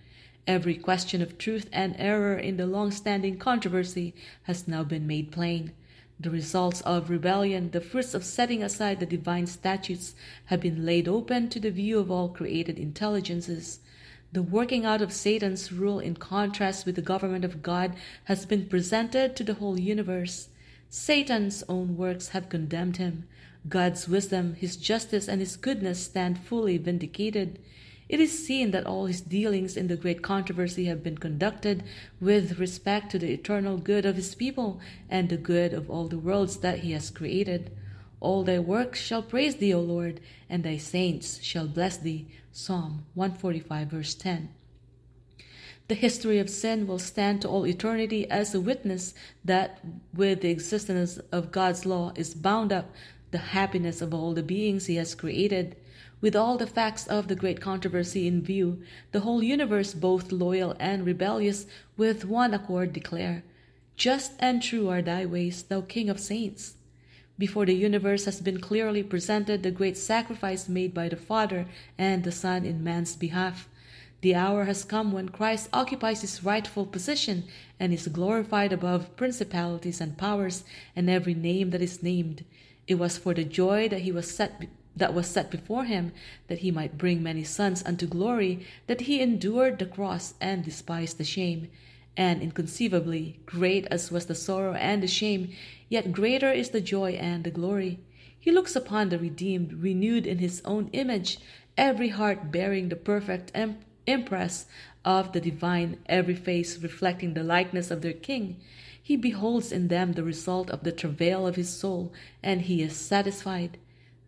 Every 0.46 0.76
question 0.76 1.20
of 1.20 1.36
truth 1.36 1.68
and 1.70 1.94
error 1.98 2.38
in 2.38 2.56
the 2.56 2.66
long 2.66 2.92
standing 2.92 3.36
controversy 3.36 4.14
has 4.44 4.66
now 4.66 4.84
been 4.84 5.06
made 5.06 5.30
plain. 5.30 5.72
The 6.18 6.30
results 6.30 6.80
of 6.80 7.10
rebellion, 7.10 7.72
the 7.72 7.82
fruits 7.82 8.14
of 8.14 8.24
setting 8.24 8.62
aside 8.62 9.00
the 9.00 9.04
divine 9.06 9.46
statutes, 9.46 10.14
have 10.46 10.62
been 10.62 10.86
laid 10.86 11.06
open 11.08 11.50
to 11.50 11.60
the 11.60 11.70
view 11.70 11.98
of 11.98 12.10
all 12.10 12.30
created 12.30 12.78
intelligences. 12.78 13.80
The 14.32 14.42
working 14.44 14.84
out 14.84 15.02
of 15.02 15.12
Satan's 15.12 15.72
rule 15.72 15.98
in 15.98 16.14
contrast 16.14 16.86
with 16.86 16.94
the 16.94 17.02
government 17.02 17.44
of 17.44 17.64
God 17.64 17.96
has 18.24 18.46
been 18.46 18.66
presented 18.66 19.34
to 19.34 19.42
the 19.42 19.54
whole 19.54 19.78
universe. 19.78 20.50
Satan's 20.88 21.64
own 21.68 21.96
works 21.96 22.28
have 22.28 22.48
condemned 22.48 22.98
him. 22.98 23.26
God's 23.68 24.08
wisdom, 24.08 24.54
his 24.54 24.76
justice, 24.76 25.26
and 25.26 25.40
his 25.40 25.56
goodness 25.56 26.04
stand 26.04 26.38
fully 26.38 26.78
vindicated. 26.78 27.58
It 28.08 28.20
is 28.20 28.46
seen 28.46 28.70
that 28.70 28.86
all 28.86 29.06
his 29.06 29.20
dealings 29.20 29.76
in 29.76 29.88
the 29.88 29.96
great 29.96 30.22
controversy 30.22 30.84
have 30.84 31.02
been 31.02 31.18
conducted 31.18 31.82
with 32.20 32.60
respect 32.60 33.10
to 33.10 33.18
the 33.18 33.32
eternal 33.32 33.78
good 33.78 34.06
of 34.06 34.14
his 34.14 34.36
people 34.36 34.80
and 35.08 35.28
the 35.28 35.36
good 35.36 35.74
of 35.74 35.90
all 35.90 36.06
the 36.06 36.18
worlds 36.18 36.58
that 36.58 36.80
he 36.80 36.92
has 36.92 37.10
created. 37.10 37.72
All 38.20 38.44
thy 38.44 38.58
works 38.58 39.00
shall 39.00 39.22
praise 39.22 39.56
thee, 39.56 39.72
O 39.72 39.80
Lord, 39.80 40.20
and 40.48 40.62
thy 40.62 40.76
saints 40.76 41.42
shall 41.42 41.66
bless 41.66 41.96
thee. 41.96 42.26
Psalm 42.52 43.06
145, 43.14 43.88
verse 43.88 44.14
10. 44.14 44.50
The 45.88 45.94
history 45.94 46.38
of 46.38 46.50
sin 46.50 46.86
will 46.86 46.98
stand 46.98 47.42
to 47.42 47.48
all 47.48 47.66
eternity 47.66 48.30
as 48.30 48.54
a 48.54 48.60
witness 48.60 49.14
that 49.44 49.80
with 50.14 50.42
the 50.42 50.50
existence 50.50 51.18
of 51.32 51.50
God's 51.50 51.86
law 51.86 52.12
is 52.14 52.34
bound 52.34 52.72
up 52.72 52.92
the 53.30 53.38
happiness 53.38 54.02
of 54.02 54.12
all 54.12 54.34
the 54.34 54.42
beings 54.42 54.86
he 54.86 54.96
has 54.96 55.14
created. 55.14 55.76
With 56.20 56.36
all 56.36 56.58
the 56.58 56.66
facts 56.66 57.06
of 57.06 57.28
the 57.28 57.34
great 57.34 57.60
controversy 57.60 58.26
in 58.26 58.42
view, 58.42 58.82
the 59.12 59.20
whole 59.20 59.42
universe, 59.42 59.94
both 59.94 60.30
loyal 60.30 60.76
and 60.78 61.06
rebellious, 61.06 61.66
with 61.96 62.26
one 62.26 62.52
accord 62.52 62.92
declare, 62.92 63.42
Just 63.96 64.32
and 64.38 64.62
true 64.62 64.88
are 64.88 65.00
thy 65.00 65.24
ways, 65.24 65.62
thou 65.62 65.80
King 65.80 66.10
of 66.10 66.20
saints. 66.20 66.74
Before 67.40 67.64
the 67.64 67.74
universe 67.74 68.26
has 68.26 68.38
been 68.38 68.60
clearly 68.60 69.02
presented 69.02 69.62
the 69.62 69.70
great 69.70 69.96
sacrifice 69.96 70.68
made 70.68 70.92
by 70.92 71.08
the 71.08 71.16
Father 71.16 71.64
and 71.96 72.22
the 72.22 72.32
Son 72.32 72.66
in 72.66 72.84
man's 72.84 73.16
behalf. 73.16 73.66
The 74.20 74.34
hour 74.34 74.66
has 74.66 74.84
come 74.84 75.10
when 75.10 75.30
Christ 75.30 75.70
occupies 75.72 76.20
his 76.20 76.44
rightful 76.44 76.84
position 76.84 77.44
and 77.80 77.94
is 77.94 78.08
glorified 78.08 78.74
above 78.74 79.16
principalities 79.16 80.02
and 80.02 80.18
powers 80.18 80.64
and 80.94 81.08
every 81.08 81.32
name 81.32 81.70
that 81.70 81.80
is 81.80 82.02
named. 82.02 82.44
It 82.86 82.96
was 82.96 83.16
for 83.16 83.32
the 83.32 83.44
joy 83.44 83.88
that 83.88 84.02
he 84.02 84.12
was 84.12 84.30
set 84.30 84.66
that 84.94 85.14
was 85.14 85.26
set 85.26 85.50
before 85.50 85.84
him 85.84 86.12
that 86.48 86.58
he 86.58 86.70
might 86.70 86.98
bring 86.98 87.22
many 87.22 87.44
sons 87.44 87.82
unto 87.86 88.06
glory 88.06 88.66
that 88.86 89.02
he 89.02 89.22
endured 89.22 89.78
the 89.78 89.86
cross 89.86 90.34
and 90.42 90.62
despised 90.62 91.16
the 91.16 91.24
shame 91.24 91.68
and 92.16 92.42
inconceivably 92.42 93.40
great 93.46 93.86
as 93.90 94.10
was 94.10 94.26
the 94.26 94.34
sorrow 94.34 94.74
and 94.74 95.02
the 95.02 95.08
shame, 95.08 95.50
yet 95.90 96.12
greater 96.12 96.50
is 96.50 96.70
the 96.70 96.80
joy 96.80 97.10
and 97.12 97.44
the 97.44 97.50
glory. 97.50 97.98
He 98.38 98.50
looks 98.50 98.74
upon 98.74 99.10
the 99.10 99.18
redeemed, 99.18 99.74
renewed 99.74 100.26
in 100.26 100.38
his 100.38 100.62
own 100.64 100.88
image, 100.94 101.38
every 101.76 102.08
heart 102.08 102.50
bearing 102.50 102.88
the 102.88 102.96
perfect 102.96 103.52
impress 104.06 104.64
of 105.04 105.32
the 105.32 105.40
divine, 105.40 105.98
every 106.06 106.34
face 106.34 106.78
reflecting 106.78 107.34
the 107.34 107.42
likeness 107.42 107.90
of 107.90 108.00
their 108.00 108.14
King. 108.14 108.56
He 109.02 109.16
beholds 109.16 109.72
in 109.72 109.88
them 109.88 110.12
the 110.12 110.22
result 110.22 110.70
of 110.70 110.84
the 110.84 110.92
travail 110.92 111.46
of 111.46 111.56
his 111.56 111.68
soul, 111.68 112.12
and 112.42 112.62
he 112.62 112.80
is 112.80 112.94
satisfied. 112.96 113.76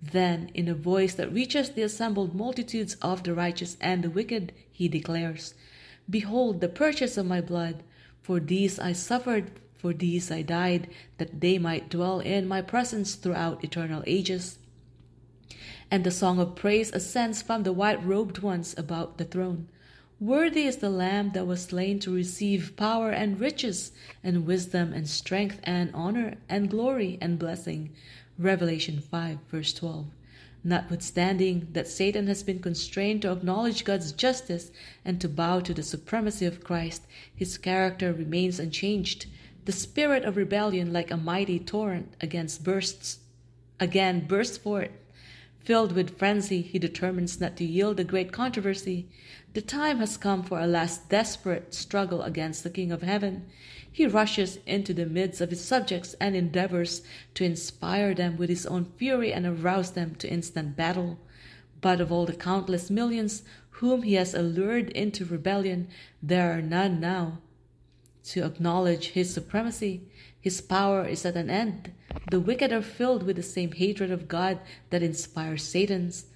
Then, 0.03 0.51
in 0.55 0.67
a 0.67 0.75
voice 0.75 1.15
that 1.15 1.33
reaches 1.33 1.71
the 1.71 1.83
assembled 1.83 2.35
multitudes 2.35 2.97
of 3.01 3.23
the 3.23 3.35
righteous 3.35 3.77
and 3.81 4.03
the 4.03 4.11
wicked, 4.11 4.53
he 4.71 4.89
declares, 4.89 5.55
Behold 6.11 6.61
the 6.61 6.69
purchase 6.69 7.17
of 7.17 7.27
my 7.27 7.41
blood. 7.41 7.85
For 8.21 8.41
these 8.41 8.79
I 8.79 8.93
suffered, 8.93 9.53
for 9.83 9.93
these 9.93 10.31
I 10.31 10.43
died, 10.43 10.89
that 11.19 11.41
they 11.41 11.59
might 11.59 11.91
dwell 11.91 12.21
in 12.21 12.47
my 12.47 12.63
presence 12.63 13.17
throughout 13.17 13.65
eternal 13.65 14.05
ages. 14.07 14.61
And 15.91 16.05
the 16.05 16.13
song 16.13 16.39
of 16.39 16.55
praise 16.55 16.93
ascends 16.93 17.43
from 17.43 17.65
the 17.65 17.73
white 17.73 18.03
robed 18.07 18.39
ones 18.39 18.77
about 18.79 19.19
the 19.19 19.25
throne. 19.25 19.67
Worthy 20.21 20.67
is 20.67 20.77
the 20.77 20.89
Lamb 20.89 21.33
that 21.33 21.49
was 21.49 21.63
slain 21.63 21.99
to 21.99 22.15
receive 22.15 22.77
power 22.77 23.11
and 23.11 23.41
riches, 23.41 23.91
and 24.23 24.47
wisdom 24.47 24.93
and 24.93 25.09
strength 25.09 25.59
and 25.65 25.91
honor 25.93 26.35
and 26.49 26.71
glory 26.71 27.19
and 27.21 27.41
blessing. 27.41 27.91
Revelation 28.39 29.01
5, 29.01 29.39
verse 29.51 29.73
12. 29.75 30.07
Notwithstanding 30.63 31.67
that 31.73 31.89
Satan 31.89 32.29
has 32.29 32.45
been 32.45 32.61
constrained 32.61 33.23
to 33.23 33.33
acknowledge 33.33 33.85
God's 33.85 34.13
justice 34.13 34.71
and 35.05 35.21
to 35.21 35.29
bow 35.29 35.59
to 35.59 35.75
the 35.75 35.83
supremacy 35.83 36.47
of 36.47 36.63
Christ, 36.63 37.03
his 37.35 37.59
character 37.59 38.13
remains 38.13 38.61
unchanged. 38.61 39.27
The 39.65 39.73
spirit 39.73 40.25
of 40.25 40.37
rebellion, 40.37 40.93
like 40.93 41.13
a 41.13 41.17
mighty 41.17 41.61
torrent, 41.61 42.15
against 42.21 42.65
bursts 42.65 43.21
again 43.79 44.27
bursts 44.27 44.57
forth. 44.57 44.91
Filled 45.61 45.93
with 45.93 46.19
frenzy, 46.19 46.63
he 46.63 46.81
determines 46.81 47.41
not 47.41 47.57
to 47.59 47.65
yield 47.65 47.97
the 47.97 48.03
great 48.05 48.33
controversy. 48.33 49.09
The 49.55 49.63
time 49.63 49.99
has 49.99 50.17
come 50.17 50.43
for 50.43 50.59
a 50.59 50.67
last 50.67 51.09
desperate 51.09 51.75
struggle 51.75 52.23
against 52.23 52.65
the 52.65 52.71
King 52.71 52.91
of 52.91 53.03
Heaven. 53.03 53.47
He 53.91 54.07
rushes 54.07 54.59
into 54.67 54.93
the 54.93 55.07
midst 55.07 55.41
of 55.41 55.51
his 55.51 55.65
subjects 55.65 56.15
and 56.21 56.35
endeavors 56.35 57.03
to 57.35 57.45
inspire 57.45 58.15
them 58.15 58.37
with 58.37 58.49
his 58.51 58.67
own 58.67 58.87
fury 58.97 59.33
and 59.33 59.47
arouse 59.47 59.93
them 59.93 60.17
to 60.17 60.29
instant 60.29 60.75
battle. 60.77 61.21
But 61.81 62.01
of 62.01 62.11
all 62.11 62.27
the 62.27 62.33
countless 62.33 62.91
millions 62.91 63.45
whom 63.79 64.03
he 64.03 64.15
has 64.15 64.35
allured 64.35 64.91
into 64.91 65.25
rebellion, 65.25 65.87
there 66.21 66.59
are 66.59 66.63
none 66.63 66.99
now 66.99 67.39
to 68.25 68.45
acknowledge 68.45 69.09
his 69.09 69.33
supremacy. 69.33 70.03
His 70.41 70.61
power 70.61 71.07
is 71.07 71.25
at 71.25 71.37
an 71.37 71.51
end. 71.51 71.93
The 72.31 72.41
wicked 72.41 72.73
are 72.73 72.83
filled 72.83 73.23
with 73.23 73.37
the 73.37 73.43
same 73.43 73.73
hatred 73.73 74.11
of 74.11 74.29
God 74.29 74.61
that 74.91 75.03
inspires 75.03 75.63
Satan's 75.63 76.27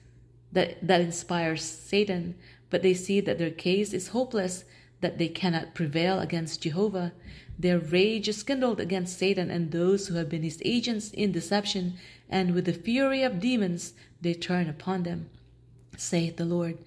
that, 0.52 0.86
that 0.86 1.00
inspires 1.00 1.62
Satan, 1.62 2.34
but 2.70 2.82
they 2.82 2.94
see 2.94 3.20
that 3.20 3.38
their 3.38 3.50
case 3.50 3.92
is 3.92 4.08
hopeless, 4.08 4.64
that 5.02 5.18
they 5.18 5.28
cannot 5.28 5.74
prevail 5.74 6.18
against 6.18 6.62
Jehovah. 6.62 7.12
Their 7.58 7.78
rage 7.78 8.28
is 8.28 8.42
kindled 8.42 8.80
against 8.80 9.18
Satan 9.18 9.50
and 9.50 9.70
those 9.70 10.08
who 10.08 10.14
have 10.14 10.28
been 10.28 10.42
his 10.42 10.62
agents 10.64 11.10
in 11.10 11.32
deception, 11.32 11.94
and 12.30 12.54
with 12.54 12.64
the 12.64 12.72
fury 12.72 13.22
of 13.22 13.40
demons 13.40 13.92
they 14.20 14.34
turn 14.34 14.68
upon 14.68 15.02
them. 15.02 15.28
Saith 15.98 16.36
the 16.36 16.44
Lord, 16.44 16.78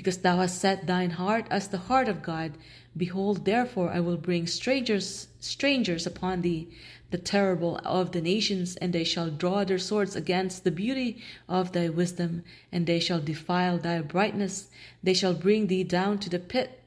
Because 0.00 0.16
thou 0.16 0.38
hast 0.38 0.58
set 0.58 0.86
thine 0.86 1.10
heart 1.10 1.46
as 1.50 1.68
the 1.68 1.76
heart 1.76 2.08
of 2.08 2.22
God, 2.22 2.52
behold, 2.96 3.44
therefore 3.44 3.90
I 3.90 4.00
will 4.00 4.16
bring 4.16 4.46
strangers 4.46 5.28
strangers 5.40 6.06
upon 6.06 6.40
thee, 6.40 6.70
the 7.10 7.18
terrible 7.18 7.76
of 7.84 8.12
the 8.12 8.22
nations, 8.22 8.76
and 8.76 8.94
they 8.94 9.04
shall 9.04 9.28
draw 9.28 9.62
their 9.62 9.76
swords 9.76 10.16
against 10.16 10.64
the 10.64 10.70
beauty 10.70 11.18
of 11.50 11.72
thy 11.72 11.90
wisdom, 11.90 12.44
and 12.72 12.86
they 12.86 12.98
shall 12.98 13.20
defile 13.20 13.76
thy 13.76 14.00
brightness, 14.00 14.70
they 15.02 15.12
shall 15.12 15.34
bring 15.34 15.66
thee 15.66 15.84
down 15.84 16.16
to 16.20 16.30
the 16.30 16.38
pit 16.38 16.82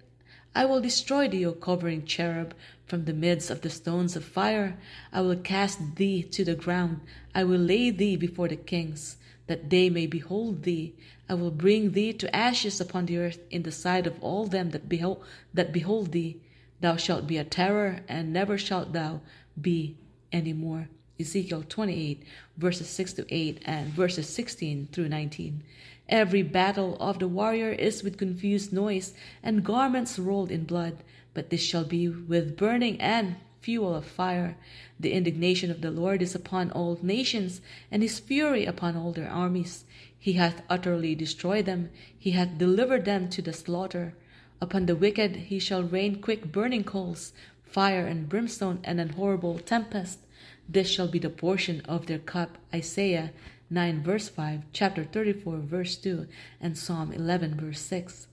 I 0.56 0.66
will 0.66 0.82
destroy 0.82 1.28
thee, 1.28 1.46
O 1.46 1.52
covering 1.52 2.06
cherub, 2.06 2.56
from 2.88 3.06
the 3.06 3.14
midst 3.14 3.52
of 3.52 3.62
the 3.62 3.70
stones 3.70 4.16
of 4.16 4.26
fire. 4.26 4.76
I 5.12 5.22
will 5.22 5.36
cast 5.36 5.98
thee 5.98 6.24
to 6.24 6.44
the 6.44 6.56
ground. 6.56 7.02
I 7.36 7.44
will 7.44 7.60
lay 7.60 7.92
thee 7.92 8.16
before 8.16 8.48
the 8.48 8.56
kings, 8.56 9.18
that 9.46 9.70
they 9.70 9.92
may 9.92 10.08
behold 10.08 10.64
thee. 10.64 10.96
I 11.30 11.36
will 11.36 11.52
bring 11.52 11.92
thee 11.92 12.14
to 12.14 12.36
ashes 12.36 12.82
upon 12.82 13.06
the 13.06 13.18
earth 13.18 13.40
in 13.50 13.64
the 13.64 13.72
sight 13.72 14.06
of 14.08 14.22
all 14.22 14.46
them 14.46 14.72
that 14.72 14.90
behold, 14.90 15.24
that 15.54 15.72
behold 15.72 16.12
thee. 16.12 16.42
Thou 16.82 16.98
shalt 16.98 17.28
be 17.28 17.38
a 17.38 17.46
terror, 17.46 18.02
and 18.10 18.34
never 18.34 18.58
shalt 18.58 18.92
thou 18.92 19.22
be 19.60 19.96
any 20.32 20.52
more. 20.52 20.90
Ezekiel 21.20 21.64
28, 21.70 22.24
verses 22.58 22.90
6 22.90 23.14
to 23.14 23.26
8, 23.34 23.62
and 23.66 23.88
verses 23.90 24.28
16 24.28 24.90
through 24.92 25.08
19. 25.08 25.64
Every 26.10 26.42
battle 26.42 26.98
of 27.00 27.20
the 27.20 27.28
warrior 27.28 27.72
is 27.72 28.04
with 28.04 28.18
confused 28.18 28.74
noise 28.74 29.14
and 29.42 29.64
garments 29.64 30.20
rolled 30.20 30.52
in 30.52 30.66
blood, 30.66 30.98
but 31.34 31.50
this 31.50 31.62
shall 31.62 31.86
be 31.86 32.10
with 32.10 32.58
burning 32.58 33.00
and 33.00 33.38
fuel 33.64 33.96
of 33.96 34.06
fire. 34.06 34.58
The 35.00 35.14
indignation 35.14 35.72
of 35.72 35.82
the 35.82 35.90
Lord 35.90 36.22
is 36.22 36.36
upon 36.36 36.70
all 36.72 37.00
nations, 37.02 37.62
and 37.90 38.04
his 38.04 38.20
fury 38.20 38.66
upon 38.66 38.98
all 38.98 39.14
their 39.14 39.30
armies. 39.30 39.86
He 40.20 40.34
hath 40.34 40.62
utterly 40.70 41.16
destroyed 41.16 41.66
them, 41.66 41.90
he 42.18 42.32
hath 42.32 42.58
delivered 42.58 43.06
them 43.06 43.30
to 43.30 43.42
the 43.42 43.54
slaughter. 43.54 44.14
Upon 44.62 44.86
the 44.86 44.96
wicked 44.96 45.36
he 45.48 45.60
shall 45.60 45.84
rain 45.84 46.22
quick 46.22 46.52
burning 46.52 46.84
coals, 46.84 47.34
fire 47.64 48.06
and 48.06 48.30
brimstone, 48.30 48.80
and 48.84 49.00
an 49.00 49.10
horrible 49.10 49.60
tempest. 49.60 50.20
This 50.68 50.90
shall 50.90 51.08
be 51.08 51.20
the 51.20 51.30
portion 51.30 51.82
of 51.82 52.06
their 52.06 52.20
cup. 52.20 52.58
Isaiah 52.74 53.32
9 53.70 54.04
verse 54.04 54.30
5, 54.30 54.62
chapter 54.72 55.04
34 55.04 55.58
verse 55.58 55.96
2, 55.96 56.28
and 56.62 56.78
Psalm 56.78 57.12
11 57.12 57.56
verse 57.56 57.82
6. 57.82 58.28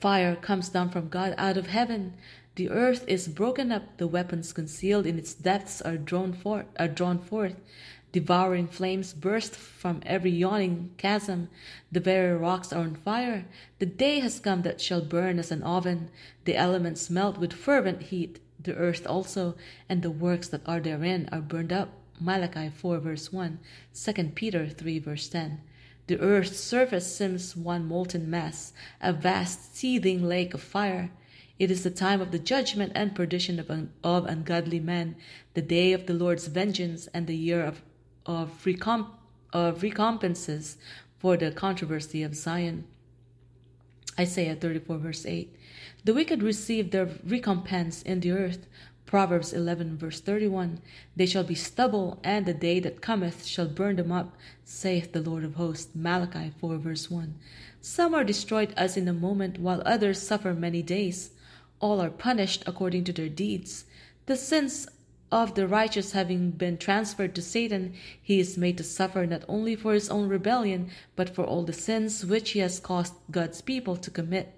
Fire 0.00 0.34
comes 0.34 0.70
down 0.70 0.88
from 0.88 1.08
God 1.08 1.34
out 1.36 1.58
of 1.58 1.66
heaven. 1.66 2.14
The 2.60 2.68
earth 2.68 3.06
is 3.08 3.26
broken 3.26 3.72
up, 3.72 3.96
the 3.96 4.06
weapons 4.06 4.52
concealed 4.52 5.06
in 5.06 5.18
its 5.18 5.32
depths 5.32 5.80
are 5.80 5.96
drawn 5.96 6.34
forth, 6.34 6.66
are 6.78 6.88
drawn 6.88 7.18
forth. 7.18 7.56
Devouring 8.12 8.66
flames 8.66 9.14
burst 9.14 9.56
from 9.56 10.02
every 10.04 10.32
yawning 10.32 10.90
chasm. 10.98 11.48
The 11.90 12.00
very 12.00 12.36
rocks 12.36 12.70
are 12.70 12.82
on 12.82 12.96
fire. 12.96 13.46
The 13.78 13.86
day 13.86 14.20
has 14.20 14.40
come 14.40 14.60
that 14.60 14.78
shall 14.78 15.00
burn 15.00 15.38
as 15.38 15.50
an 15.50 15.62
oven. 15.62 16.10
The 16.44 16.54
elements 16.54 17.08
melt 17.08 17.38
with 17.38 17.54
fervent 17.54 18.02
heat. 18.02 18.40
The 18.62 18.74
earth 18.74 19.06
also, 19.06 19.56
and 19.88 20.02
the 20.02 20.10
works 20.10 20.48
that 20.48 20.68
are 20.68 20.80
therein, 20.80 21.30
are 21.32 21.40
burned 21.40 21.72
up. 21.72 21.88
Malachi 22.20 22.68
4 22.68 22.98
verse 22.98 23.32
1, 23.32 23.58
2 23.94 24.12
Peter 24.34 24.68
3 24.68 24.98
verse 24.98 25.30
10. 25.30 25.62
The 26.08 26.20
earth's 26.20 26.60
surface 26.60 27.16
seems 27.16 27.56
one 27.56 27.86
molten 27.86 28.28
mass, 28.28 28.74
a 29.00 29.14
vast 29.14 29.74
seething 29.74 30.22
lake 30.22 30.52
of 30.52 30.60
fire. 30.60 31.10
It 31.60 31.70
is 31.70 31.82
the 31.82 31.90
time 31.90 32.22
of 32.22 32.30
the 32.30 32.38
judgment 32.38 32.92
and 32.94 33.14
perdition 33.14 33.58
of, 33.58 33.70
un- 33.70 33.92
of 34.02 34.24
ungodly 34.24 34.80
men, 34.80 35.16
the 35.52 35.60
day 35.60 35.92
of 35.92 36.06
the 36.06 36.14
Lord's 36.14 36.46
vengeance, 36.46 37.06
and 37.12 37.26
the 37.26 37.36
year 37.36 37.62
of, 37.62 37.82
of, 38.24 38.64
recomp- 38.64 39.10
of 39.52 39.82
recompenses 39.82 40.78
for 41.18 41.36
the 41.36 41.50
controversy 41.50 42.22
of 42.22 42.34
Zion. 42.34 42.86
Isaiah 44.18 44.54
34, 44.54 44.96
verse 44.96 45.26
8. 45.26 45.54
The 46.02 46.14
wicked 46.14 46.42
receive 46.42 46.92
their 46.92 47.10
recompense 47.26 48.00
in 48.00 48.20
the 48.20 48.32
earth. 48.32 48.66
Proverbs 49.04 49.52
11, 49.52 49.98
verse 49.98 50.18
31 50.18 50.80
They 51.14 51.26
shall 51.26 51.44
be 51.44 51.54
stubble, 51.54 52.20
and 52.24 52.46
the 52.46 52.54
day 52.54 52.80
that 52.80 53.02
cometh 53.02 53.44
shall 53.44 53.68
burn 53.68 53.96
them 53.96 54.10
up, 54.10 54.34
saith 54.64 55.12
the 55.12 55.20
Lord 55.20 55.44
of 55.44 55.56
hosts. 55.56 55.94
Malachi 55.94 56.52
4, 56.58 56.78
verse 56.78 57.10
1. 57.10 57.34
Some 57.82 58.14
are 58.14 58.24
destroyed 58.24 58.72
as 58.78 58.96
in 58.96 59.06
a 59.06 59.12
moment, 59.12 59.58
while 59.58 59.82
others 59.84 60.22
suffer 60.22 60.54
many 60.54 60.80
days. 60.80 61.32
All 61.80 62.00
are 62.00 62.10
punished 62.10 62.62
according 62.66 63.04
to 63.04 63.12
their 63.12 63.28
deeds. 63.28 63.84
The 64.26 64.36
sins 64.36 64.86
of 65.32 65.54
the 65.54 65.66
righteous 65.66 66.12
having 66.12 66.52
been 66.52 66.78
transferred 66.78 67.34
to 67.34 67.42
Satan, 67.42 67.94
he 68.22 68.38
is 68.38 68.56
made 68.56 68.78
to 68.78 68.84
suffer 68.84 69.26
not 69.26 69.44
only 69.48 69.74
for 69.74 69.94
his 69.94 70.08
own 70.08 70.28
rebellion, 70.28 70.90
but 71.16 71.34
for 71.34 71.44
all 71.44 71.64
the 71.64 71.72
sins 71.72 72.24
which 72.24 72.50
he 72.50 72.58
has 72.60 72.80
caused 72.80 73.14
God's 73.30 73.60
people 73.60 73.96
to 73.96 74.10
commit 74.10 74.54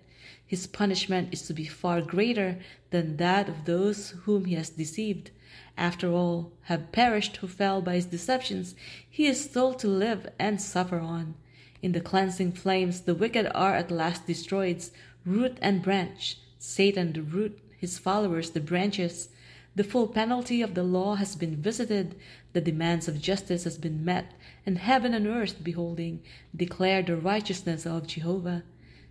his 0.53 0.67
punishment 0.67 1.31
is 1.33 1.41
to 1.47 1.55
be 1.55 1.65
far 1.65 2.03
greater 2.03 2.59
than 2.91 3.17
that 3.17 3.49
of 3.49 3.65
those 3.65 4.11
whom 4.25 4.45
he 4.45 4.55
has 4.55 4.69
deceived. 4.69 5.31
After 5.79 6.13
all 6.13 6.53
have 6.65 6.93
perished 6.93 7.39
who 7.39 7.49
fell 7.49 7.81
by 7.81 7.95
his 7.95 8.05
deceptions, 8.05 8.75
he 9.09 9.27
is 9.27 9.43
still 9.43 9.73
to 9.73 9.89
live 9.89 10.29
and 10.39 10.61
suffer 10.61 10.99
on. 10.99 11.37
In 11.81 11.93
the 11.93 12.03
cleansing 12.03 12.53
flames, 12.53 13.01
the 13.01 13.15
wicked 13.15 13.51
are 13.55 13.75
at 13.75 13.91
last 13.91 14.27
destroyed, 14.27 14.85
root 15.25 15.57
and 15.63 15.81
branch. 15.81 16.37
Satan 16.65 17.13
the 17.13 17.23
root, 17.23 17.59
his 17.77 17.99
followers 17.99 18.51
the 18.51 18.61
branches. 18.61 19.31
The 19.75 19.83
full 19.83 20.07
penalty 20.07 20.63
of 20.63 20.75
the 20.75 20.85
law 20.85 21.17
has 21.17 21.35
been 21.35 21.57
visited, 21.57 22.15
the 22.53 22.61
demands 22.61 23.09
of 23.09 23.21
justice 23.21 23.65
has 23.65 23.77
been 23.77 24.05
met, 24.05 24.31
and 24.65 24.79
heaven 24.79 25.13
and 25.13 25.27
earth, 25.27 25.65
beholding, 25.65 26.23
declare 26.55 27.03
the 27.03 27.17
righteousness 27.17 27.85
of 27.85 28.07
Jehovah. 28.07 28.63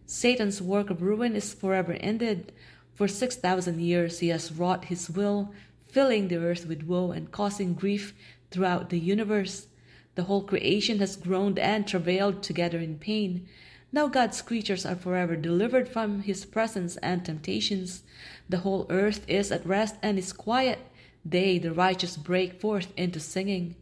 Satan's 0.06 0.62
work 0.62 0.90
of 0.90 1.02
ruin 1.02 1.36
is 1.36 1.54
forever 1.54 1.98
ended. 2.00 2.54
For 2.96 3.10
six 3.10 3.36
thousand 3.36 3.82
years 3.82 4.20
he 4.20 4.30
has 4.30 4.54
wrought 4.54 4.86
his 4.86 5.10
will, 5.10 5.52
filling 5.86 6.30
the 6.30 6.38
earth 6.38 6.66
with 6.66 6.84
woe 6.84 7.12
and 7.12 7.34
causing 7.34 7.74
grief 7.74 8.14
throughout 8.50 8.90
the 8.90 9.00
universe. 9.00 9.68
The 10.16 10.24
whole 10.24 10.44
creation 10.44 11.00
has 11.00 11.18
groaned 11.18 11.60
and 11.60 11.86
travailed 11.86 12.44
together 12.44 12.80
in 12.80 12.98
pain. 12.98 13.50
Now 13.92 14.08
God's 14.08 14.42
creatures 14.42 14.86
are 14.86 14.96
forever 14.96 15.36
delivered 15.36 15.90
from 15.90 16.22
his 16.22 16.46
presence 16.46 16.98
and 16.98 17.26
temptations. 17.26 18.04
The 18.50 18.60
whole 18.60 18.86
earth 18.90 19.26
is 19.28 19.52
at 19.52 19.66
rest 19.66 19.96
and 20.02 20.18
is 20.18 20.34
quiet. 20.34 20.80
They, 21.26 21.58
the 21.58 21.74
righteous, 21.74 22.18
break 22.18 22.60
forth 22.60 22.94
into 22.98 23.20
singing. 23.20 23.76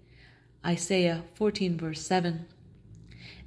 Isaiah 0.65 1.23
14, 1.35 1.77
verse 1.77 2.01
7 2.01 2.45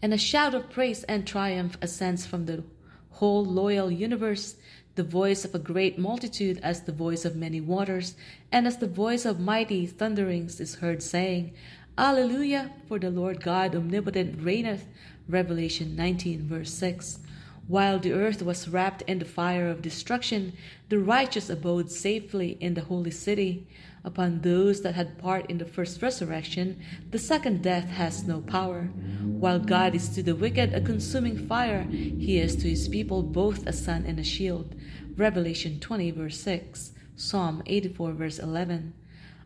and 0.02 0.12
a 0.12 0.18
shout 0.18 0.52
of 0.52 0.68
praise 0.68 1.04
and 1.04 1.24
triumph 1.24 1.78
ascends 1.80 2.26
from 2.26 2.46
the 2.46 2.64
whole 3.10 3.44
loyal 3.44 3.88
universe, 3.88 4.56
the 4.96 5.04
voice 5.04 5.44
of 5.44 5.54
a 5.54 5.60
great 5.60 5.96
multitude 5.96 6.58
as 6.60 6.82
the 6.82 6.92
voice 6.92 7.24
of 7.24 7.36
many 7.36 7.60
waters, 7.60 8.16
and 8.50 8.66
as 8.66 8.78
the 8.78 8.88
voice 8.88 9.24
of 9.24 9.38
mighty 9.38 9.86
thunderings 9.86 10.60
is 10.60 10.76
heard 10.76 11.02
saying, 11.02 11.54
Alleluia, 11.96 12.72
for 12.88 12.98
the 12.98 13.10
Lord 13.10 13.42
God 13.42 13.76
omnipotent 13.76 14.42
reigneth. 14.42 14.86
Revelation 15.28 15.96
19, 15.96 16.46
verse 16.46 16.72
6. 16.74 17.20
While 17.68 18.00
the 18.00 18.12
earth 18.12 18.42
was 18.42 18.68
wrapped 18.68 19.02
in 19.02 19.18
the 19.20 19.24
fire 19.24 19.68
of 19.68 19.82
destruction, 19.82 20.52
the 20.88 20.98
righteous 20.98 21.48
abode 21.48 21.90
safely 21.90 22.58
in 22.60 22.74
the 22.74 22.82
holy 22.82 23.12
city. 23.12 23.68
Upon 24.04 24.40
those 24.40 24.82
that 24.82 24.96
had 24.96 25.16
part 25.16 25.48
in 25.48 25.58
the 25.58 25.64
first 25.64 26.02
resurrection, 26.02 26.80
the 27.10 27.20
second 27.20 27.62
death 27.62 27.88
has 27.88 28.24
no 28.24 28.40
power. 28.40 28.86
While 29.22 29.60
God 29.60 29.94
is 29.94 30.08
to 30.10 30.24
the 30.24 30.34
wicked 30.34 30.74
a 30.74 30.80
consuming 30.80 31.46
fire, 31.46 31.84
he 31.84 32.38
is 32.38 32.56
to 32.56 32.68
his 32.68 32.88
people 32.88 33.22
both 33.22 33.64
a 33.66 33.72
sun 33.72 34.04
and 34.06 34.18
a 34.18 34.24
shield. 34.24 34.74
Revelation 35.16 35.78
20, 35.78 36.10
verse 36.10 36.40
6, 36.40 36.92
Psalm 37.14 37.62
84, 37.66 38.12
verse 38.12 38.38
11. 38.40 38.92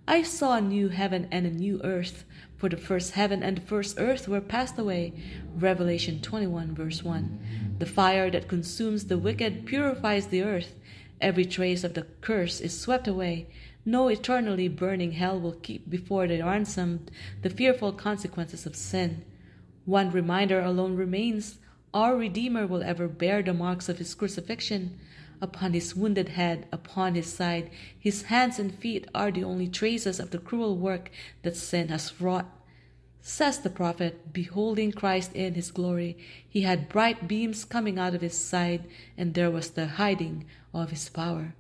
I 0.09 0.23
saw 0.23 0.57
a 0.57 0.61
new 0.61 0.89
heaven 0.89 1.29
and 1.31 1.45
a 1.47 1.51
new 1.51 1.81
earth, 1.83 2.25
for 2.57 2.69
the 2.69 2.77
first 2.77 3.13
heaven 3.13 3.43
and 3.43 3.59
the 3.59 3.63
first 3.63 3.99
earth 3.99 4.29
were 4.29 4.41
passed 4.41 4.79
away. 4.79 5.13
Revelation 5.55 6.21
21, 6.21 6.75
verse 6.75 7.03
1. 7.03 7.77
The 7.79 7.87
fire 7.87 8.31
that 8.31 8.49
consumes 8.49 9.05
the 9.05 9.19
wicked 9.19 9.67
purifies 9.67 10.29
the 10.29 10.43
earth. 10.43 10.75
Every 11.21 11.45
trace 11.45 11.85
of 11.85 11.95
the 11.95 12.07
curse 12.21 12.61
is 12.61 12.79
swept 12.79 13.07
away. 13.07 13.49
No 13.85 14.09
eternally 14.09 14.69
burning 14.69 15.13
hell 15.13 15.39
will 15.39 15.53
keep 15.53 15.89
before 15.89 16.27
the 16.27 16.41
ransomed 16.41 17.11
the 17.43 17.51
fearful 17.51 17.93
consequences 17.93 18.67
of 18.67 18.75
sin. 18.75 19.25
One 19.85 20.11
reminder 20.11 20.61
alone 20.61 20.97
remains 20.97 21.59
our 21.95 22.17
Redeemer 22.17 22.67
will 22.67 22.83
ever 22.83 23.09
bear 23.09 23.43
the 23.43 23.55
marks 23.55 23.89
of 23.89 23.99
his 23.99 24.15
crucifixion. 24.15 24.99
Upon 25.41 25.75
his 25.75 25.95
wounded 25.95 26.31
head, 26.31 26.67
upon 26.73 27.15
his 27.15 27.33
side, 27.33 27.71
his 27.99 28.23
hands 28.25 28.59
and 28.59 28.75
feet 28.75 29.07
are 29.15 29.31
the 29.31 29.45
only 29.45 29.69
traces 29.69 30.19
of 30.19 30.31
the 30.31 30.39
cruel 30.39 30.77
work 30.77 31.11
that 31.43 31.57
sin 31.57 31.89
has 31.89 32.21
wrought. 32.21 32.47
Says 33.21 33.59
the 33.59 33.71
prophet, 33.71 34.33
beholding 34.33 34.93
Christ 34.93 35.33
in 35.33 35.55
his 35.55 35.71
glory, 35.71 36.17
he 36.49 36.63
had 36.63 36.89
bright 36.89 37.27
beams 37.27 37.65
coming 37.65 37.99
out 37.99 38.15
of 38.15 38.21
his 38.21 38.39
side, 38.39 38.85
and 39.19 39.35
there 39.35 39.51
was 39.51 39.71
the 39.71 39.87
hiding 39.87 40.47
of 40.73 40.91
his 40.91 41.09
power. 41.09 41.55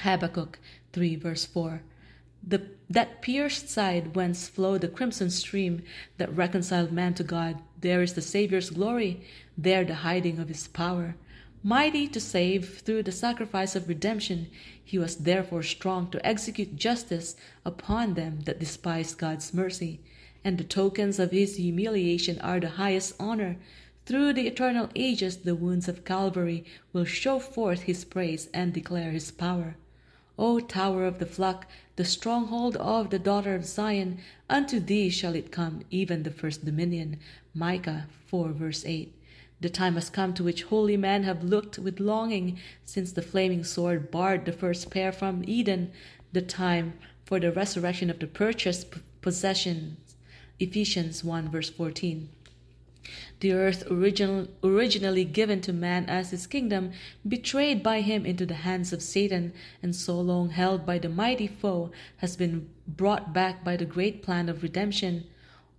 Habakkuk 0.00 0.58
3 0.92 1.16
verse 1.16 1.44
4. 1.44 1.82
The, 2.46 2.68
that 2.90 3.22
pierced 3.22 3.68
side 3.68 4.14
whence 4.14 4.48
flowed 4.48 4.80
the 4.80 4.88
crimson 4.88 5.30
stream 5.30 5.82
that 6.18 6.34
reconciled 6.34 6.92
man 6.92 7.14
to 7.14 7.24
God, 7.24 7.62
there 7.80 8.02
is 8.02 8.14
the 8.14 8.22
Saviour's 8.22 8.70
glory, 8.70 9.22
there 9.56 9.84
the 9.84 9.96
hiding 9.96 10.38
of 10.38 10.48
his 10.48 10.68
power. 10.68 11.16
Mighty 11.64 12.06
to 12.08 12.20
save 12.20 12.78
through 12.78 13.02
the 13.02 13.10
sacrifice 13.10 13.74
of 13.74 13.88
redemption, 13.88 14.46
he 14.84 14.96
was 14.96 15.16
therefore 15.16 15.64
strong 15.64 16.08
to 16.12 16.24
execute 16.24 16.76
justice 16.76 17.34
upon 17.64 18.14
them 18.14 18.42
that 18.42 18.60
despise 18.60 19.14
God's 19.14 19.52
mercy. 19.52 19.98
And 20.44 20.56
the 20.56 20.64
tokens 20.64 21.18
of 21.18 21.32
his 21.32 21.56
humiliation 21.56 22.40
are 22.40 22.60
the 22.60 22.70
highest 22.70 23.14
honor. 23.18 23.56
Through 24.06 24.34
the 24.34 24.46
eternal 24.46 24.88
ages, 24.94 25.38
the 25.38 25.56
wounds 25.56 25.88
of 25.88 26.04
Calvary 26.04 26.64
will 26.92 27.04
show 27.04 27.40
forth 27.40 27.82
his 27.82 28.04
praise 28.04 28.48
and 28.54 28.72
declare 28.72 29.10
his 29.10 29.32
power. 29.32 29.76
O 30.38 30.60
tower 30.60 31.04
of 31.04 31.18
the 31.18 31.26
flock, 31.26 31.66
the 31.96 32.04
stronghold 32.04 32.76
of 32.76 33.10
the 33.10 33.18
daughter 33.18 33.56
of 33.56 33.64
Zion, 33.64 34.18
unto 34.48 34.78
thee 34.78 35.10
shall 35.10 35.34
it 35.34 35.50
come, 35.50 35.82
even 35.90 36.22
the 36.22 36.30
first 36.30 36.64
dominion. 36.64 37.18
Micah 37.52 38.06
4 38.26 38.50
verse 38.50 38.84
8. 38.86 39.12
The 39.60 39.68
time 39.68 39.94
has 39.94 40.08
come 40.08 40.34
to 40.34 40.44
which 40.44 40.64
holy 40.64 40.96
men 40.96 41.24
have 41.24 41.42
looked 41.42 41.78
with 41.78 41.98
longing 41.98 42.58
since 42.84 43.12
the 43.12 43.22
flaming 43.22 43.64
sword 43.64 44.10
barred 44.10 44.44
the 44.44 44.52
first 44.52 44.90
pair 44.90 45.10
from 45.10 45.42
Eden, 45.46 45.90
the 46.32 46.42
time 46.42 46.94
for 47.24 47.40
the 47.40 47.50
resurrection 47.50 48.08
of 48.08 48.20
the 48.20 48.26
purchased 48.26 48.86
possessions. 49.20 50.16
Ephesians 50.60 51.24
1 51.24 51.50
verse 51.50 51.70
14. 51.70 52.28
The 53.40 53.52
earth, 53.52 53.90
original, 53.90 54.48
originally 54.62 55.24
given 55.24 55.60
to 55.62 55.72
man 55.72 56.06
as 56.06 56.30
his 56.30 56.46
kingdom, 56.46 56.92
betrayed 57.26 57.82
by 57.82 58.00
him 58.00 58.26
into 58.26 58.44
the 58.44 58.62
hands 58.66 58.92
of 58.92 59.02
Satan, 59.02 59.52
and 59.82 59.96
so 59.96 60.20
long 60.20 60.50
held 60.50 60.84
by 60.84 60.98
the 60.98 61.08
mighty 61.08 61.46
foe, 61.46 61.90
has 62.18 62.36
been 62.36 62.68
brought 62.86 63.32
back 63.32 63.64
by 63.64 63.76
the 63.76 63.84
great 63.84 64.22
plan 64.22 64.48
of 64.48 64.62
redemption. 64.62 65.24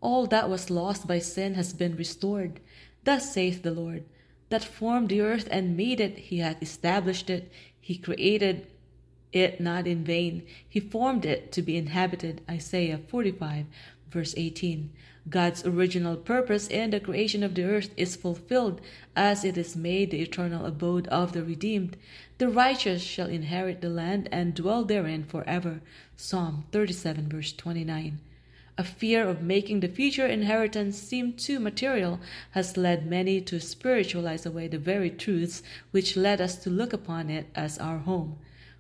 All 0.01 0.25
that 0.27 0.49
was 0.49 0.69
lost 0.69 1.05
by 1.07 1.19
sin 1.19 1.53
has 1.53 1.73
been 1.73 1.95
restored. 1.95 2.59
Thus 3.03 3.33
saith 3.33 3.63
the 3.63 3.71
Lord, 3.71 4.03
that 4.49 4.63
formed 4.63 5.09
the 5.09 5.21
earth 5.21 5.47
and 5.51 5.77
made 5.77 5.99
it, 5.99 6.17
he 6.17 6.39
hath 6.39 6.61
established 6.61 7.29
it, 7.29 7.51
he 7.79 7.97
created 7.97 8.67
it 9.31 9.61
not 9.61 9.87
in 9.87 10.03
vain, 10.03 10.43
he 10.67 10.79
formed 10.79 11.25
it 11.25 11.51
to 11.51 11.61
be 11.61 11.77
inhabited. 11.77 12.41
Isaiah 12.49 12.97
45, 12.97 13.65
verse 14.09 14.33
18. 14.35 14.89
God's 15.29 15.65
original 15.65 16.15
purpose 16.15 16.67
in 16.67 16.89
the 16.89 16.99
creation 16.99 17.43
of 17.43 17.53
the 17.53 17.63
earth 17.63 17.91
is 17.95 18.15
fulfilled 18.15 18.81
as 19.15 19.43
it 19.43 19.57
is 19.57 19.75
made 19.75 20.09
the 20.09 20.21
eternal 20.21 20.65
abode 20.65 21.07
of 21.09 21.33
the 21.33 21.43
redeemed. 21.43 21.97
The 22.39 22.49
righteous 22.49 23.03
shall 23.03 23.27
inherit 23.27 23.81
the 23.81 23.89
land 23.89 24.27
and 24.31 24.55
dwell 24.55 24.83
therein 24.83 25.23
forever. 25.23 25.81
Psalm 26.17 26.65
37, 26.71 27.29
verse 27.29 27.53
29. 27.53 28.19
A 28.79 28.83
fear 28.85 29.27
of 29.27 29.41
making 29.41 29.81
the 29.81 29.89
future 29.89 30.25
inheritance 30.25 30.97
seem 30.97 31.33
too 31.33 31.59
material 31.59 32.21
has 32.51 32.77
led 32.77 33.05
many 33.05 33.41
to 33.41 33.59
spiritualize 33.59 34.45
away 34.45 34.69
the 34.69 34.77
very 34.77 35.09
truths 35.09 35.61
which 35.91 36.15
led 36.15 36.39
us 36.39 36.55
to 36.63 36.69
look 36.69 36.93
upon 36.93 37.29
it 37.29 37.47
as 37.53 37.77
our 37.77 37.97
home. 37.97 38.37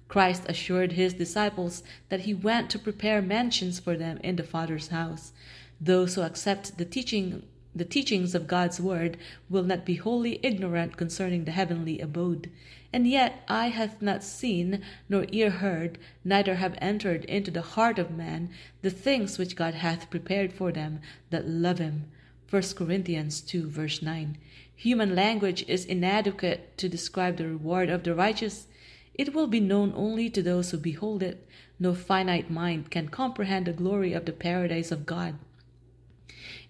Christ 0.07 0.43
assured 0.47 0.93
his 0.93 1.13
disciples 1.15 1.83
that 2.07 2.21
he 2.21 2.33
went 2.33 2.69
to 2.69 2.79
prepare 2.79 3.21
mansions 3.21 3.81
for 3.81 3.97
them 3.97 4.21
in 4.23 4.37
the 4.37 4.43
Father's 4.43 4.87
house. 4.87 5.33
Those 5.81 6.15
who 6.15 6.21
accept 6.21 6.77
the 6.77 6.85
teaching 6.85 7.43
the 7.75 7.83
teachings 7.83 8.33
of 8.33 8.47
God's 8.47 8.79
word 8.79 9.17
will 9.49 9.63
not 9.63 9.83
be 9.85 9.95
wholly 9.95 10.39
ignorant 10.41 10.95
concerning 10.95 11.43
the 11.43 11.51
heavenly 11.51 11.99
abode. 11.99 12.49
And 12.91 13.07
yet 13.07 13.43
eye 13.47 13.67
hath 13.67 14.01
not 14.01 14.23
seen, 14.23 14.81
nor 15.07 15.25
ear 15.31 15.51
heard, 15.51 15.99
neither 16.23 16.55
have 16.55 16.77
entered 16.79 17.23
into 17.25 17.51
the 17.51 17.61
heart 17.61 17.99
of 17.99 18.09
man 18.09 18.49
the 18.81 18.89
things 18.89 19.37
which 19.37 19.55
God 19.55 19.75
hath 19.75 20.09
prepared 20.09 20.51
for 20.51 20.71
them 20.71 20.99
that 21.29 21.47
love 21.47 21.77
him. 21.77 22.05
1 22.49 22.63
Corinthians 22.75 23.41
2 23.41 23.69
verse 23.69 24.01
9. 24.01 24.37
Human 24.75 25.13
language 25.13 25.63
is 25.67 25.85
inadequate 25.85 26.77
to 26.77 26.89
describe 26.89 27.37
the 27.37 27.47
reward 27.47 27.89
of 27.89 28.03
the 28.03 28.15
righteous. 28.15 28.65
It 29.13 29.35
will 29.35 29.47
be 29.47 29.59
known 29.59 29.93
only 29.95 30.29
to 30.31 30.41
those 30.41 30.71
who 30.71 30.77
behold 30.77 31.21
it. 31.21 31.45
No 31.79 31.93
finite 31.93 32.49
mind 32.49 32.89
can 32.89 33.09
comprehend 33.09 33.67
the 33.67 33.73
glory 33.73 34.13
of 34.13 34.25
the 34.25 34.31
paradise 34.31 34.91
of 34.91 35.05
God. 35.05 35.35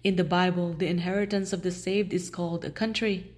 In 0.04 0.16
the 0.16 0.24
Bible, 0.24 0.74
the 0.74 0.88
inheritance 0.88 1.52
of 1.52 1.62
the 1.62 1.70
saved 1.70 2.12
is 2.12 2.30
called 2.30 2.64
a 2.64 2.70
country. 2.70 3.30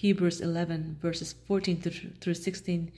Hebrews 0.00 0.40
11, 0.40 0.98
verses 1.02 1.34
14 1.48 1.80
through 2.20 2.34
16. 2.34 2.92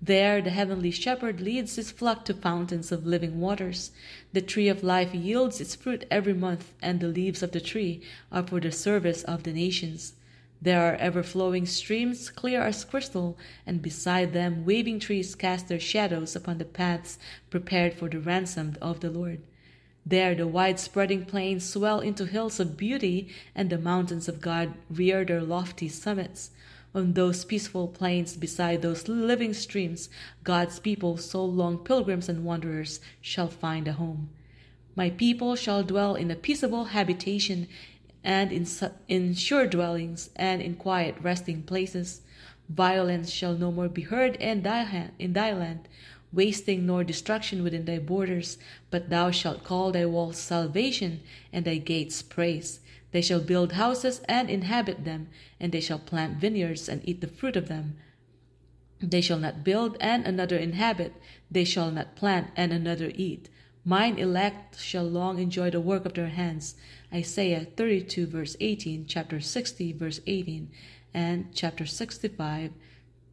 There, 0.00 0.40
the 0.40 0.48
heavenly 0.48 0.90
shepherd 0.90 1.38
leads 1.38 1.76
his 1.76 1.90
flock 1.90 2.24
to 2.24 2.32
fountains 2.32 2.90
of 2.90 3.06
living 3.06 3.40
waters. 3.40 3.90
The 4.32 4.40
tree 4.40 4.68
of 4.68 4.82
life 4.82 5.14
yields 5.14 5.60
its 5.60 5.74
fruit 5.74 6.06
every 6.10 6.32
month, 6.32 6.72
and 6.80 6.98
the 6.98 7.08
leaves 7.08 7.42
of 7.42 7.52
the 7.52 7.60
tree 7.60 8.00
are 8.32 8.42
for 8.42 8.58
the 8.58 8.72
service 8.72 9.22
of 9.24 9.42
the 9.42 9.52
nations. 9.52 10.14
There 10.62 10.80
are 10.80 10.96
ever 10.96 11.22
flowing 11.22 11.66
streams, 11.66 12.30
clear 12.30 12.62
as 12.62 12.86
crystal, 12.86 13.36
and 13.66 13.82
beside 13.82 14.32
them 14.32 14.64
waving 14.64 15.00
trees 15.00 15.34
cast 15.34 15.68
their 15.68 15.78
shadows 15.78 16.34
upon 16.34 16.56
the 16.56 16.64
paths 16.64 17.18
prepared 17.50 17.92
for 17.92 18.08
the 18.08 18.18
ransomed 18.18 18.78
of 18.80 19.00
the 19.00 19.10
Lord. 19.10 19.42
There 20.08 20.36
the 20.36 20.46
wide 20.46 20.78
spreading 20.78 21.24
plains 21.24 21.68
swell 21.68 21.98
into 21.98 22.26
hills 22.26 22.60
of 22.60 22.76
beauty, 22.76 23.28
and 23.56 23.68
the 23.68 23.76
mountains 23.76 24.28
of 24.28 24.40
God 24.40 24.74
rear 24.88 25.24
their 25.24 25.42
lofty 25.42 25.88
summits. 25.88 26.52
On 26.94 27.14
those 27.14 27.44
peaceful 27.44 27.88
plains 27.88 28.36
beside 28.36 28.82
those 28.82 29.08
living 29.08 29.52
streams, 29.52 30.08
God's 30.44 30.78
people, 30.78 31.16
so 31.16 31.44
long 31.44 31.78
pilgrims 31.78 32.28
and 32.28 32.44
wanderers, 32.44 33.00
shall 33.20 33.48
find 33.48 33.88
a 33.88 33.94
home. 33.94 34.30
My 34.94 35.10
people 35.10 35.56
shall 35.56 35.82
dwell 35.82 36.14
in 36.14 36.30
a 36.30 36.36
peaceable 36.36 36.84
habitation 36.84 37.66
and 38.22 38.52
in, 38.52 38.64
in 39.08 39.34
sure 39.34 39.66
dwellings, 39.66 40.30
and 40.36 40.62
in 40.62 40.76
quiet 40.76 41.16
resting 41.20 41.64
places. 41.64 42.22
Violence 42.68 43.28
shall 43.30 43.54
no 43.54 43.72
more 43.72 43.88
be 43.88 44.02
heard 44.02 44.36
in 44.36 44.62
thy, 44.62 45.10
in 45.18 45.32
thy 45.32 45.52
land, 45.52 45.88
wasting 46.36 46.86
nor 46.86 47.02
destruction 47.02 47.64
within 47.64 47.86
thy 47.86 47.98
borders, 47.98 48.58
but 48.90 49.10
thou 49.10 49.30
shalt 49.32 49.64
call 49.64 49.90
thy 49.90 50.04
walls 50.04 50.38
salvation, 50.38 51.20
and 51.52 51.64
thy 51.64 51.78
gates 51.78 52.22
praise. 52.22 52.80
They 53.10 53.22
shall 53.22 53.40
build 53.40 53.72
houses 53.72 54.20
and 54.28 54.50
inhabit 54.50 55.04
them, 55.04 55.28
and 55.58 55.72
they 55.72 55.80
shall 55.80 55.98
plant 55.98 56.36
vineyards 56.36 56.88
and 56.88 57.00
eat 57.08 57.22
the 57.22 57.26
fruit 57.26 57.56
of 57.56 57.68
them. 57.68 57.96
They 59.00 59.20
shall 59.20 59.38
not 59.38 59.64
build 59.64 59.96
and 60.00 60.26
another 60.26 60.56
inhabit, 60.56 61.14
they 61.50 61.64
shall 61.64 61.90
not 61.90 62.14
plant 62.14 62.48
and 62.54 62.72
another 62.72 63.10
eat. 63.14 63.48
Mine 63.84 64.18
elect 64.18 64.80
shall 64.80 65.04
long 65.04 65.38
enjoy 65.38 65.70
the 65.70 65.80
work 65.80 66.04
of 66.04 66.14
their 66.14 66.28
hands. 66.28 66.74
Isaiah 67.12 67.66
32, 67.76 68.26
verse 68.26 68.56
18, 68.60 69.06
chapter 69.06 69.40
60, 69.40 69.92
verse 69.92 70.20
18, 70.26 70.70
and 71.14 71.54
chapter 71.54 71.86
65, 71.86 72.72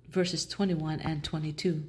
verses 0.10 0.46
21 0.46 1.00
and 1.00 1.24
22. 1.24 1.84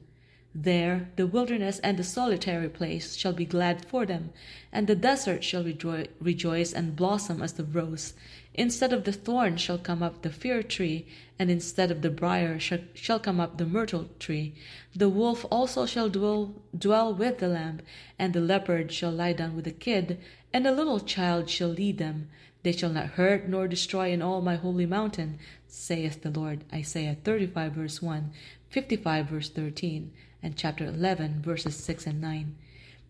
There 0.57 1.09
the 1.17 1.27
wilderness 1.27 1.81
and 1.81 1.99
the 1.99 2.05
solitary 2.05 2.69
place 2.69 3.17
shall 3.17 3.33
be 3.33 3.45
glad 3.45 3.85
for 3.85 4.07
them, 4.07 4.31
and 4.73 4.87
the 4.87 4.95
desert 4.95 5.43
shall 5.43 5.65
rejo- 5.65 6.07
rejoice 6.21 6.73
and 6.73 6.95
blossom 6.95 7.43
as 7.43 7.55
the 7.55 7.65
rose. 7.65 8.15
Instead 8.55 8.93
of 8.93 9.03
the 9.03 9.13
thorn 9.13 9.57
shall 9.57 9.79
come 9.79 10.01
up 10.01 10.23
the 10.23 10.31
fir 10.31 10.63
tree, 10.63 11.07
and 11.41 11.51
instead 11.51 11.91
of 11.91 12.03
the 12.03 12.11
brier 12.11 12.61
shall, 12.61 12.79
shall 12.95 13.19
come 13.19 13.41
up 13.41 13.59
the 13.59 13.67
myrtle 13.67 14.09
tree. 14.21 14.55
The 14.95 15.09
wolf 15.09 15.45
also 15.51 15.87
shall 15.87 16.09
dwell, 16.09 16.55
dwell 16.79 17.13
with 17.13 17.39
the 17.39 17.49
lamb, 17.49 17.81
and 18.17 18.33
the 18.33 18.41
leopard 18.41 18.93
shall 18.93 19.11
lie 19.11 19.33
down 19.33 19.57
with 19.57 19.65
the 19.65 19.73
kid, 19.73 20.21
and 20.53 20.69
a 20.69 20.73
little 20.73 21.01
child 21.01 21.51
shall 21.51 21.71
lead 21.71 21.99
them. 21.99 22.29
They 22.63 22.71
shall 22.71 22.91
not 22.91 23.19
hurt 23.19 23.49
nor 23.49 23.67
destroy 23.67 24.13
in 24.13 24.23
all 24.23 24.41
my 24.41 24.55
holy 24.55 24.87
mountain, 24.87 25.41
saith 25.67 26.23
the 26.23 26.31
Lord. 26.31 26.63
Isaiah 26.73 27.17
35, 27.25 27.73
verse 27.73 28.01
1, 28.01 28.31
55, 28.71 29.27
verse 29.27 29.49
13 29.49 30.13
and 30.45 30.57
chapter 30.57 30.85
11, 30.85 31.41
verses 31.43 31.75
6 31.77 32.07
and 32.07 32.21
9. 32.21 32.55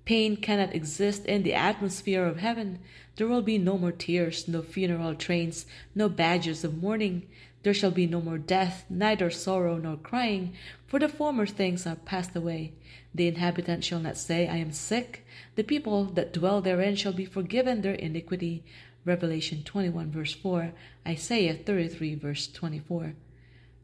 Pain 0.05 0.37
cannot 0.37 0.75
exist 0.75 1.27
in 1.27 1.43
the 1.43 1.53
atmosphere 1.53 2.25
of 2.25 2.39
heaven. 2.39 2.79
There 3.17 3.27
will 3.27 3.43
be 3.43 3.59
no 3.59 3.77
more 3.77 3.93
tears, 3.93 4.47
no 4.47 4.63
funeral 4.63 5.15
trains, 5.17 5.67
no 5.95 6.09
badges 6.09 6.63
of 6.63 6.81
mourning. 6.81 7.27
There 7.65 7.75
shall 7.75 7.91
be 7.91 8.07
no 8.07 8.21
more 8.21 8.39
death, 8.39 8.85
neither 8.89 9.31
sorrow 9.31 9.79
nor 9.79 9.97
crying, 9.97 10.55
for 10.87 11.01
the 11.01 11.09
former 11.09 11.47
things 11.47 11.87
are 11.87 11.97
passed 11.97 12.37
away. 12.37 12.75
The 13.15 13.27
inhabitant 13.27 13.83
shall 13.83 14.01
not 14.01 14.17
say, 14.17 14.47
I 14.47 14.57
am 14.57 14.73
sick. 14.73 15.27
The 15.57 15.65
people 15.65 16.05
that 16.05 16.33
dwell 16.33 16.61
therein 16.61 16.95
shall 16.95 17.13
be 17.13 17.25
forgiven 17.25 17.81
their 17.81 17.95
iniquity. 17.95 18.63
Revelation 19.05 19.63
21, 19.65 20.11
verse 20.11 20.35
4, 20.35 20.73
Isaiah 21.07 21.55
33, 21.55 22.15
verse 22.15 22.47
24. 22.47 23.15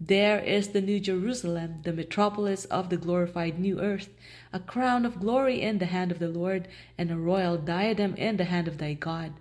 There 0.02 0.38
is 0.38 0.68
the 0.68 0.80
New 0.80 0.98
Jerusalem, 0.98 1.80
the 1.82 1.92
metropolis 1.92 2.64
of 2.64 2.88
the 2.88 2.96
glorified 2.96 3.58
new 3.58 3.78
earth, 3.80 4.08
a 4.50 4.58
crown 4.58 5.04
of 5.04 5.20
glory 5.20 5.60
in 5.60 5.76
the 5.76 5.84
hand 5.84 6.10
of 6.10 6.18
the 6.18 6.30
Lord, 6.30 6.68
and 6.96 7.10
a 7.10 7.18
royal 7.18 7.58
diadem 7.58 8.14
in 8.14 8.38
the 8.38 8.44
hand 8.44 8.66
of 8.66 8.78
thy 8.78 8.94
God. 8.94 9.34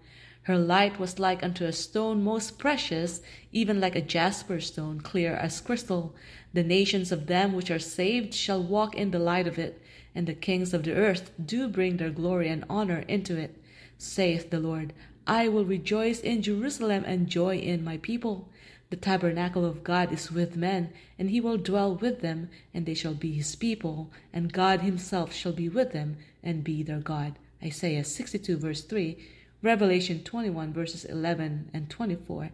Her 0.43 0.57
light 0.57 0.99
was 0.99 1.17
like 1.17 1.41
unto 1.43 1.63
a 1.63 1.71
stone 1.71 2.23
most 2.23 2.59
precious, 2.59 3.21
even 3.53 3.79
like 3.79 3.95
a 3.95 4.01
jasper 4.01 4.59
stone, 4.59 4.99
clear 4.99 5.33
as 5.33 5.61
crystal. 5.61 6.13
The 6.53 6.63
nations 6.63 7.13
of 7.13 7.27
them 7.27 7.53
which 7.53 7.71
are 7.71 7.79
saved 7.79 8.33
shall 8.33 8.61
walk 8.61 8.95
in 8.95 9.11
the 9.11 9.19
light 9.19 9.47
of 9.47 9.57
it, 9.57 9.81
and 10.13 10.27
the 10.27 10.33
kings 10.33 10.73
of 10.73 10.83
the 10.83 10.93
earth 10.93 11.31
do 11.43 11.69
bring 11.69 11.95
their 11.95 12.09
glory 12.09 12.49
and 12.49 12.65
honor 12.69 13.05
into 13.07 13.37
it. 13.37 13.55
Saith 13.97 14.49
the 14.49 14.59
Lord, 14.59 14.91
I 15.25 15.47
will 15.47 15.63
rejoice 15.63 16.19
in 16.19 16.41
Jerusalem 16.41 17.05
and 17.07 17.29
joy 17.29 17.59
in 17.59 17.81
my 17.81 17.95
people. 17.95 18.49
The 18.89 18.95
tabernacle 18.95 19.65
of 19.65 19.83
God 19.83 20.11
is 20.11 20.31
with 20.31 20.55
men, 20.55 20.91
and 21.19 21.29
he 21.29 21.39
will 21.39 21.57
dwell 21.57 21.95
with 21.95 22.21
them, 22.21 22.49
and 22.73 22.85
they 22.85 22.95
shall 22.95 23.13
be 23.13 23.33
his 23.33 23.55
people, 23.55 24.11
and 24.33 24.51
God 24.51 24.81
himself 24.81 25.31
shall 25.31 25.53
be 25.53 25.69
with 25.69 25.91
them 25.91 26.17
and 26.41 26.63
be 26.63 26.81
their 26.81 26.99
God. 26.99 27.35
Isaiah 27.63 28.03
62, 28.03 28.57
verse 28.57 28.81
3, 28.81 29.17
Revelation 29.61 30.23
21, 30.23 30.73
verses 30.73 31.05
11 31.05 31.69
and 31.71 31.89
24. 31.89 32.49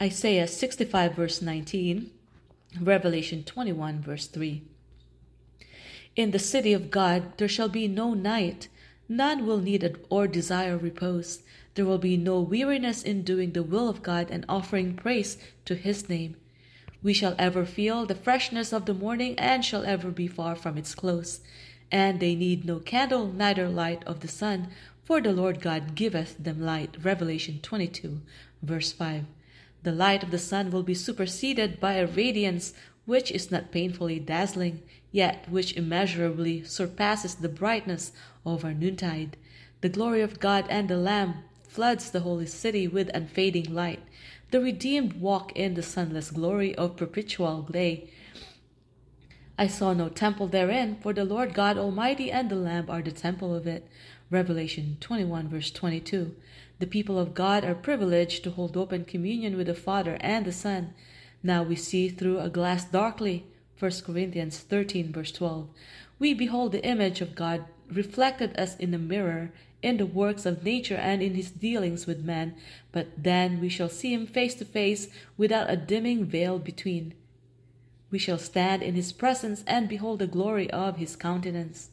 Isaiah 0.00 0.46
65, 0.46 1.14
verse 1.14 1.42
19, 1.42 2.10
Revelation 2.80 3.42
21, 3.42 4.00
verse 4.00 4.28
3. 4.28 4.62
In 6.14 6.30
the 6.30 6.38
city 6.38 6.72
of 6.72 6.90
God 6.90 7.36
there 7.38 7.48
shall 7.48 7.68
be 7.68 7.88
no 7.88 8.14
night, 8.14 8.68
none 9.08 9.44
will 9.44 9.58
need 9.58 9.96
or 10.08 10.28
desire 10.28 10.76
repose. 10.76 11.42
There 11.78 11.86
will 11.86 11.98
be 11.98 12.16
no 12.16 12.40
weariness 12.40 13.04
in 13.04 13.22
doing 13.22 13.52
the 13.52 13.62
will 13.62 13.88
of 13.88 14.02
God 14.02 14.32
and 14.32 14.44
offering 14.48 14.96
praise 14.96 15.38
to 15.64 15.76
His 15.76 16.08
name. 16.08 16.34
We 17.04 17.12
shall 17.14 17.36
ever 17.38 17.64
feel 17.64 18.04
the 18.04 18.16
freshness 18.16 18.72
of 18.72 18.84
the 18.84 18.94
morning 18.94 19.38
and 19.38 19.64
shall 19.64 19.84
ever 19.84 20.10
be 20.10 20.26
far 20.26 20.56
from 20.56 20.76
its 20.76 20.92
close. 20.92 21.38
And 21.92 22.18
they 22.18 22.34
need 22.34 22.64
no 22.64 22.80
candle, 22.80 23.28
neither 23.28 23.68
light 23.68 24.02
of 24.08 24.18
the 24.18 24.26
sun, 24.26 24.70
for 25.04 25.20
the 25.20 25.30
Lord 25.32 25.60
God 25.60 25.94
giveth 25.94 26.36
them 26.42 26.60
light. 26.60 26.96
Revelation 27.00 27.60
22, 27.62 28.22
verse 28.60 28.90
5. 28.90 29.26
The 29.84 29.92
light 29.92 30.24
of 30.24 30.32
the 30.32 30.38
sun 30.40 30.72
will 30.72 30.82
be 30.82 30.94
superseded 30.94 31.78
by 31.78 31.92
a 31.92 32.08
radiance 32.08 32.74
which 33.06 33.30
is 33.30 33.52
not 33.52 33.70
painfully 33.70 34.18
dazzling, 34.18 34.82
yet 35.12 35.48
which 35.48 35.76
immeasurably 35.76 36.64
surpasses 36.64 37.36
the 37.36 37.48
brightness 37.48 38.10
of 38.44 38.64
our 38.64 38.74
noontide. 38.74 39.36
The 39.80 39.88
glory 39.88 40.22
of 40.22 40.40
God 40.40 40.66
and 40.68 40.88
the 40.88 40.96
Lamb 40.96 41.44
floods 41.78 42.10
the 42.10 42.26
holy 42.26 42.44
city 42.44 42.88
with 42.88 43.08
unfading 43.14 43.72
light. 43.72 44.00
The 44.50 44.60
redeemed 44.60 45.20
walk 45.20 45.52
in 45.52 45.74
the 45.74 45.82
sunless 45.84 46.32
glory 46.32 46.74
of 46.74 46.96
perpetual 46.96 47.62
day. 47.62 48.10
I 49.56 49.68
saw 49.68 49.92
no 49.92 50.08
temple 50.08 50.48
therein, 50.48 50.96
for 51.00 51.12
the 51.12 51.24
Lord 51.24 51.54
God 51.54 51.78
Almighty 51.78 52.32
and 52.32 52.50
the 52.50 52.56
Lamb 52.56 52.86
are 52.88 53.00
the 53.00 53.12
temple 53.12 53.54
of 53.54 53.68
it. 53.68 53.86
Revelation 54.28 54.96
21, 54.98 55.46
verse 55.46 55.70
22. 55.70 56.34
The 56.80 56.86
people 56.88 57.16
of 57.16 57.32
God 57.32 57.64
are 57.64 57.76
privileged 57.76 58.42
to 58.42 58.50
hold 58.50 58.76
open 58.76 59.04
communion 59.04 59.56
with 59.56 59.68
the 59.68 59.74
Father 59.74 60.18
and 60.20 60.44
the 60.44 60.50
Son. 60.50 60.94
Now 61.44 61.62
we 61.62 61.76
see 61.76 62.08
through 62.08 62.40
a 62.40 62.50
glass 62.50 62.86
darkly. 62.86 63.46
1 63.78 63.92
Corinthians 64.04 64.58
13, 64.58 65.12
verse 65.12 65.30
12. 65.30 65.68
We 66.18 66.34
behold 66.34 66.72
the 66.72 66.84
image 66.84 67.20
of 67.20 67.36
God 67.36 67.66
reflected 67.88 68.52
as 68.56 68.74
in 68.74 68.92
a 68.94 68.98
mirror, 68.98 69.52
in 69.82 69.96
the 69.96 70.06
works 70.06 70.44
of 70.44 70.64
nature 70.64 70.96
and 70.96 71.22
in 71.22 71.34
his 71.34 71.50
dealings 71.50 72.06
with 72.06 72.24
men, 72.24 72.54
but 72.92 73.06
then 73.16 73.60
we 73.60 73.68
shall 73.68 73.88
see 73.88 74.12
him 74.12 74.26
face 74.26 74.54
to 74.56 74.64
face 74.64 75.08
without 75.36 75.70
a 75.70 75.76
dimming 75.76 76.24
veil 76.24 76.58
between. 76.58 77.14
We 78.10 78.18
shall 78.18 78.38
stand 78.38 78.82
in 78.82 78.94
his 78.94 79.12
presence 79.12 79.62
and 79.66 79.88
behold 79.88 80.18
the 80.18 80.26
glory 80.26 80.70
of 80.70 80.96
his 80.96 81.14
countenance. 81.14 81.90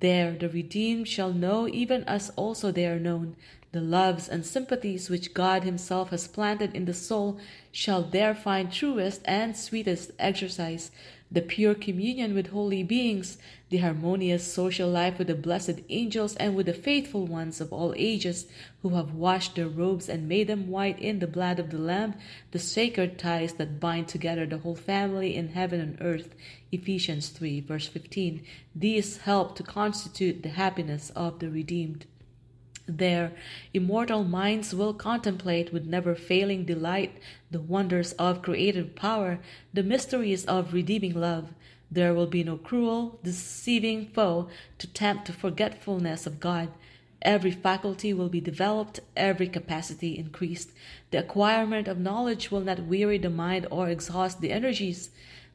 There 0.00 0.32
the 0.32 0.48
redeemed 0.48 1.06
shall 1.06 1.32
know, 1.32 1.68
even 1.68 2.02
as 2.04 2.30
also 2.30 2.72
they 2.72 2.86
are 2.86 2.98
known. 2.98 3.36
The 3.70 3.80
loves 3.80 4.28
and 4.28 4.44
sympathies 4.44 5.08
which 5.08 5.32
God 5.32 5.62
Himself 5.62 6.10
has 6.10 6.26
planted 6.28 6.74
in 6.74 6.84
the 6.84 6.92
soul 6.92 7.38
shall 7.70 8.02
there 8.02 8.34
find 8.34 8.70
truest 8.70 9.22
and 9.24 9.56
sweetest 9.56 10.10
exercise. 10.18 10.90
The 11.32 11.40
pure 11.40 11.74
communion 11.74 12.34
with 12.34 12.48
holy 12.48 12.82
beings, 12.82 13.38
the 13.70 13.78
harmonious 13.78 14.52
social 14.52 14.90
life 14.90 15.18
with 15.18 15.28
the 15.28 15.34
blessed 15.34 15.80
angels 15.88 16.36
and 16.36 16.54
with 16.54 16.66
the 16.66 16.74
faithful 16.74 17.26
ones 17.26 17.58
of 17.58 17.72
all 17.72 17.94
ages 17.96 18.44
who 18.82 18.90
have 18.90 19.14
washed 19.14 19.54
their 19.54 19.68
robes 19.68 20.10
and 20.10 20.28
made 20.28 20.46
them 20.46 20.68
white 20.68 20.98
in 20.98 21.20
the 21.20 21.26
blood 21.26 21.58
of 21.58 21.70
the 21.70 21.78
Lamb, 21.78 22.16
the 22.50 22.58
sacred 22.58 23.18
ties 23.18 23.54
that 23.54 23.80
bind 23.80 24.08
together 24.08 24.44
the 24.44 24.58
whole 24.58 24.76
family 24.76 25.34
in 25.34 25.48
heaven 25.48 25.80
and 25.80 25.96
earth. 26.02 26.34
Ephesians 26.70 27.30
3, 27.30 27.60
verse 27.60 27.86
15. 27.86 28.44
These 28.76 29.16
help 29.18 29.56
to 29.56 29.62
constitute 29.62 30.42
the 30.42 30.50
happiness 30.50 31.08
of 31.16 31.38
the 31.38 31.48
redeemed. 31.48 32.04
Their 32.88 33.32
immortal 33.72 34.24
minds 34.24 34.74
will 34.74 34.92
contemplate 34.92 35.72
with 35.72 35.86
never 35.86 36.14
failing 36.14 36.64
delight 36.64 37.16
the 37.50 37.60
wonders 37.60 38.12
of 38.14 38.42
creative 38.42 38.96
power, 38.96 39.38
the 39.72 39.84
mysteries 39.84 40.44
of 40.46 40.74
redeeming 40.74 41.14
love. 41.14 41.50
There 41.90 42.12
will 42.12 42.26
be 42.26 42.42
no 42.42 42.56
cruel, 42.56 43.20
deceiving 43.22 44.06
foe 44.06 44.48
to 44.78 44.86
tempt 44.86 45.26
to 45.26 45.32
forgetfulness 45.32 46.26
of 46.26 46.40
God. 46.40 46.70
Every 47.20 47.52
faculty 47.52 48.12
will 48.12 48.28
be 48.28 48.40
developed, 48.40 48.98
every 49.16 49.46
capacity 49.46 50.18
increased. 50.18 50.72
The 51.12 51.18
acquirement 51.18 51.86
of 51.86 52.00
knowledge 52.00 52.50
will 52.50 52.62
not 52.62 52.86
weary 52.86 53.18
the 53.18 53.30
mind 53.30 53.68
or 53.70 53.88
exhaust 53.88 54.40
the 54.40 54.50
energies. 54.50 55.10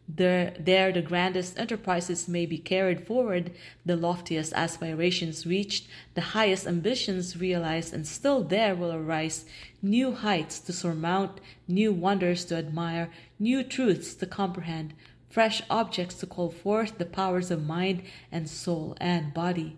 There, 0.08 0.54
there 0.58 0.94
the 0.94 1.02
grandest 1.02 1.60
enterprises 1.60 2.30
may 2.30 2.46
be 2.46 2.58
carried 2.58 3.06
forward, 3.06 3.52
the 3.86 3.98
loftiest 3.98 4.54
aspirations 4.54 5.46
reached, 5.46 5.88
the 6.14 6.32
highest 6.32 6.66
ambitions 6.66 7.36
realized, 7.36 7.94
and 7.94 8.08
still 8.08 8.42
there 8.42 8.74
will 8.74 8.94
arise 8.94 9.44
new 9.82 10.14
heights 10.14 10.60
to 10.62 10.72
surmount, 10.72 11.42
new 11.68 11.92
wonders 11.92 12.46
to 12.46 12.56
admire, 12.56 13.10
new 13.38 13.64
truths 13.64 14.14
to 14.16 14.26
comprehend, 14.26 14.94
fresh 15.30 15.62
objects 15.70 16.16
to 16.16 16.26
call 16.26 16.52
forth 16.52 16.98
the 16.98 17.06
powers 17.06 17.52
of 17.52 17.68
mind 17.68 18.02
and 18.32 18.50
soul 18.50 18.96
and 19.02 19.34
body. 19.34 19.76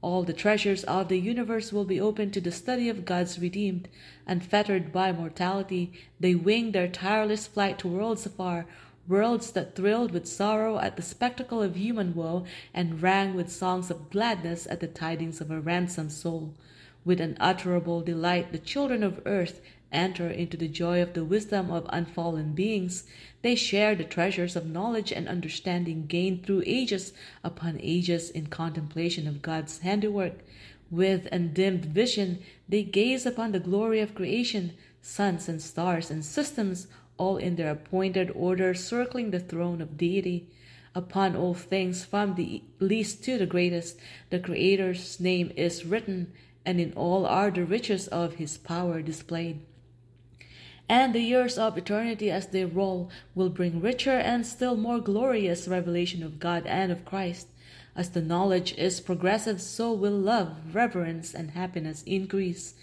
All 0.00 0.22
the 0.22 0.32
treasures 0.32 0.84
of 0.84 1.08
the 1.08 1.18
universe 1.18 1.72
will 1.72 1.84
be 1.84 2.00
open 2.00 2.30
to 2.30 2.40
the 2.40 2.52
study 2.52 2.88
of 2.88 3.04
God's 3.04 3.38
redeemed. 3.38 3.88
Unfettered 4.26 4.92
by 4.92 5.12
mortality, 5.12 5.92
they 6.18 6.34
wing 6.34 6.72
their 6.72 6.88
tireless 6.88 7.46
flight 7.46 7.78
to 7.80 7.88
worlds 7.88 8.26
afar, 8.26 8.66
worlds 9.08 9.50
that 9.52 9.74
thrilled 9.74 10.12
with 10.12 10.26
sorrow 10.26 10.78
at 10.78 10.96
the 10.96 11.02
spectacle 11.02 11.62
of 11.62 11.76
human 11.76 12.14
woe 12.14 12.44
and 12.72 13.02
rang 13.02 13.34
with 13.34 13.50
songs 13.50 13.90
of 13.90 14.10
gladness 14.10 14.66
at 14.70 14.80
the 14.80 14.86
tidings 14.86 15.40
of 15.40 15.50
a 15.50 15.60
ransomed 15.60 16.12
soul. 16.12 16.54
With 17.04 17.20
unutterable 17.20 18.02
delight, 18.02 18.52
the 18.52 18.58
children 18.58 19.02
of 19.02 19.20
earth 19.26 19.60
enter 19.90 20.28
into 20.28 20.56
the 20.56 20.68
joy 20.68 21.02
of 21.02 21.12
the 21.12 21.24
wisdom 21.24 21.70
of 21.70 21.86
unfallen 21.90 22.54
beings. 22.54 23.04
They 23.42 23.56
share 23.56 23.94
the 23.94 24.04
treasures 24.04 24.56
of 24.56 24.66
knowledge 24.66 25.12
and 25.12 25.28
understanding 25.28 26.06
gained 26.06 26.46
through 26.46 26.62
ages 26.64 27.12
upon 27.44 27.78
ages 27.82 28.30
in 28.30 28.46
contemplation 28.46 29.26
of 29.26 29.42
God's 29.42 29.80
handiwork. 29.80 30.38
With 30.90 31.26
undimmed 31.32 31.86
vision, 31.86 32.40
they 32.68 32.82
gaze 32.82 33.26
upon 33.26 33.52
the 33.52 33.60
glory 33.60 34.00
of 34.00 34.14
creation, 34.14 34.74
suns 35.00 35.48
and 35.48 35.60
stars 35.60 36.10
and 36.10 36.24
systems 36.24 36.86
all 37.18 37.36
in 37.36 37.56
their 37.56 37.70
appointed 37.70 38.30
order, 38.34 38.74
circling 38.74 39.30
the 39.30 39.40
throne 39.40 39.80
of 39.80 39.96
deity. 39.96 40.48
Upon 40.94 41.34
all 41.34 41.54
things, 41.54 42.04
from 42.04 42.34
the 42.34 42.62
least 42.78 43.24
to 43.24 43.38
the 43.38 43.46
greatest, 43.46 43.98
the 44.30 44.38
Creator's 44.38 45.18
name 45.18 45.52
is 45.56 45.84
written, 45.84 46.32
and 46.66 46.80
in 46.80 46.92
all 46.92 47.24
are 47.24 47.50
the 47.50 47.64
riches 47.64 48.08
of 48.08 48.34
his 48.34 48.58
power 48.58 49.00
displayed. 49.00 49.60
And 50.88 51.14
the 51.14 51.20
years 51.20 51.56
of 51.56 51.78
eternity 51.78 52.30
as 52.30 52.48
they 52.48 52.66
roll 52.66 53.10
will 53.34 53.48
bring 53.48 53.80
richer 53.80 54.18
and 54.18 54.46
still 54.46 54.76
more 54.76 55.00
glorious 55.00 55.66
revelation 55.66 56.22
of 56.22 56.38
God 56.38 56.66
and 56.66 56.92
of 56.92 57.04
Christ. 57.06 57.48
As 57.94 58.10
the 58.10 58.20
knowledge 58.20 58.74
is 58.76 59.00
progressive, 59.00 59.60
so 59.60 59.92
will 59.92 60.18
love, 60.18 60.74
reverence, 60.74 61.34
and 61.34 61.52
happiness 61.52 62.02
increase. 62.04 62.74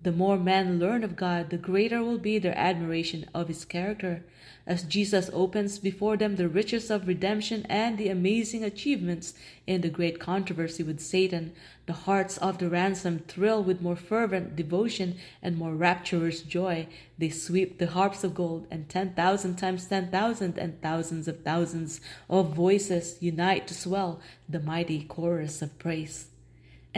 The 0.00 0.12
more 0.12 0.38
men 0.38 0.78
learn 0.78 1.02
of 1.02 1.16
God, 1.16 1.50
the 1.50 1.58
greater 1.58 2.04
will 2.04 2.18
be 2.18 2.38
their 2.38 2.56
admiration 2.56 3.28
of 3.34 3.48
His 3.48 3.64
character, 3.64 4.22
as 4.64 4.84
Jesus 4.84 5.28
opens 5.32 5.80
before 5.80 6.16
them 6.16 6.36
the 6.36 6.48
riches 6.48 6.88
of 6.88 7.08
redemption 7.08 7.66
and 7.68 7.98
the 7.98 8.08
amazing 8.08 8.62
achievements 8.62 9.34
in 9.66 9.80
the 9.80 9.88
great 9.88 10.20
controversy 10.20 10.84
with 10.84 11.00
Satan. 11.00 11.52
The 11.86 11.94
hearts 11.94 12.38
of 12.38 12.58
the 12.58 12.70
ransomed 12.70 13.26
thrill 13.26 13.60
with 13.64 13.82
more 13.82 13.96
fervent 13.96 14.54
devotion 14.54 15.16
and 15.42 15.56
more 15.56 15.74
rapturous 15.74 16.42
joy. 16.42 16.86
They 17.18 17.30
sweep 17.30 17.78
the 17.78 17.88
harps 17.88 18.22
of 18.22 18.36
gold, 18.36 18.68
and 18.70 18.88
ten 18.88 19.14
thousand 19.14 19.56
times 19.56 19.86
ten 19.86 20.12
thousand 20.12 20.58
and 20.58 20.80
thousands 20.80 21.26
of 21.26 21.42
thousands 21.42 22.00
of 22.30 22.54
voices 22.54 23.16
unite 23.20 23.66
to 23.66 23.74
swell 23.74 24.20
the 24.48 24.60
mighty 24.60 25.02
chorus 25.02 25.60
of 25.60 25.76
praise 25.80 26.27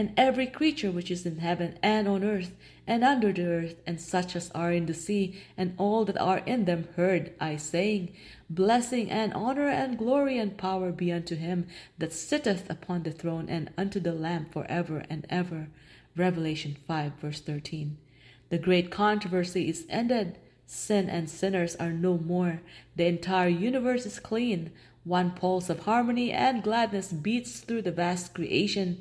and 0.01 0.14
every 0.16 0.46
creature 0.46 0.90
which 0.90 1.11
is 1.11 1.26
in 1.26 1.40
heaven 1.40 1.78
and 1.82 2.09
on 2.09 2.24
earth 2.24 2.53
and 2.86 3.05
under 3.05 3.32
the 3.34 3.44
earth, 3.44 3.76
and 3.86 4.01
such 4.01 4.34
as 4.34 4.51
are 4.53 4.72
in 4.72 4.86
the 4.86 4.94
sea, 4.94 5.38
and 5.59 5.74
all 5.76 6.07
that 6.07 6.18
are 6.18 6.38
in 6.38 6.64
them, 6.64 6.88
heard 6.96 7.32
I 7.38 7.57
saying, 7.57 8.12
Blessing 8.48 9.11
and 9.11 9.34
honor 9.34 9.68
and 9.68 9.98
glory 9.98 10.38
and 10.38 10.57
power 10.57 10.90
be 10.90 11.12
unto 11.12 11.36
him 11.36 11.66
that 11.98 12.14
sitteth 12.14 12.70
upon 12.70 13.03
the 13.03 13.12
throne 13.12 13.46
and 13.51 13.70
unto 13.76 14.01
the 14.01 14.14
Lamb 14.14 14.46
for 14.51 14.64
ever 14.68 15.05
and 15.11 15.26
ever. 15.28 15.68
Revelation 16.16 16.78
5, 16.88 17.12
verse 17.20 17.40
13. 17.40 17.98
The 18.48 18.59
great 18.59 18.90
controversy 18.90 19.68
is 19.68 19.84
ended. 19.90 20.38
Sin 20.66 21.11
and 21.11 21.28
sinners 21.28 21.76
are 21.76 21.92
no 21.92 22.16
more. 22.16 22.62
The 22.96 23.07
entire 23.07 23.48
universe 23.48 24.07
is 24.07 24.18
clean. 24.18 24.72
One 25.05 25.30
pulse 25.30 25.70
of 25.70 25.84
harmony 25.84 26.32
and 26.32 26.62
gladness 26.62 27.12
beats 27.12 27.61
through 27.61 27.82
the 27.82 27.92
vast 27.92 28.34
creation. 28.34 29.01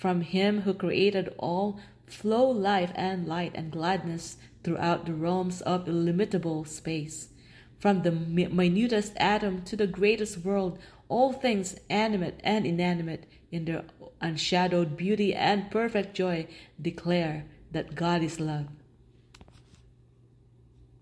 From 0.00 0.22
him 0.22 0.62
who 0.62 0.72
created 0.72 1.34
all 1.36 1.78
flow 2.06 2.48
life 2.48 2.90
and 2.94 3.28
light 3.28 3.52
and 3.54 3.70
gladness 3.70 4.38
throughout 4.64 5.04
the 5.04 5.12
realms 5.12 5.60
of 5.60 5.86
illimitable 5.86 6.64
space. 6.64 7.28
From 7.78 8.00
the 8.00 8.10
minutest 8.10 9.12
atom 9.18 9.60
to 9.64 9.76
the 9.76 9.86
greatest 9.86 10.38
world, 10.38 10.78
all 11.10 11.34
things 11.34 11.76
animate 11.90 12.40
and 12.42 12.64
inanimate, 12.64 13.26
in 13.52 13.66
their 13.66 13.84
unshadowed 14.22 14.96
beauty 14.96 15.34
and 15.34 15.70
perfect 15.70 16.14
joy, 16.14 16.46
declare 16.80 17.44
that 17.70 17.94
God 17.94 18.22
is 18.22 18.40
love. 18.40 18.68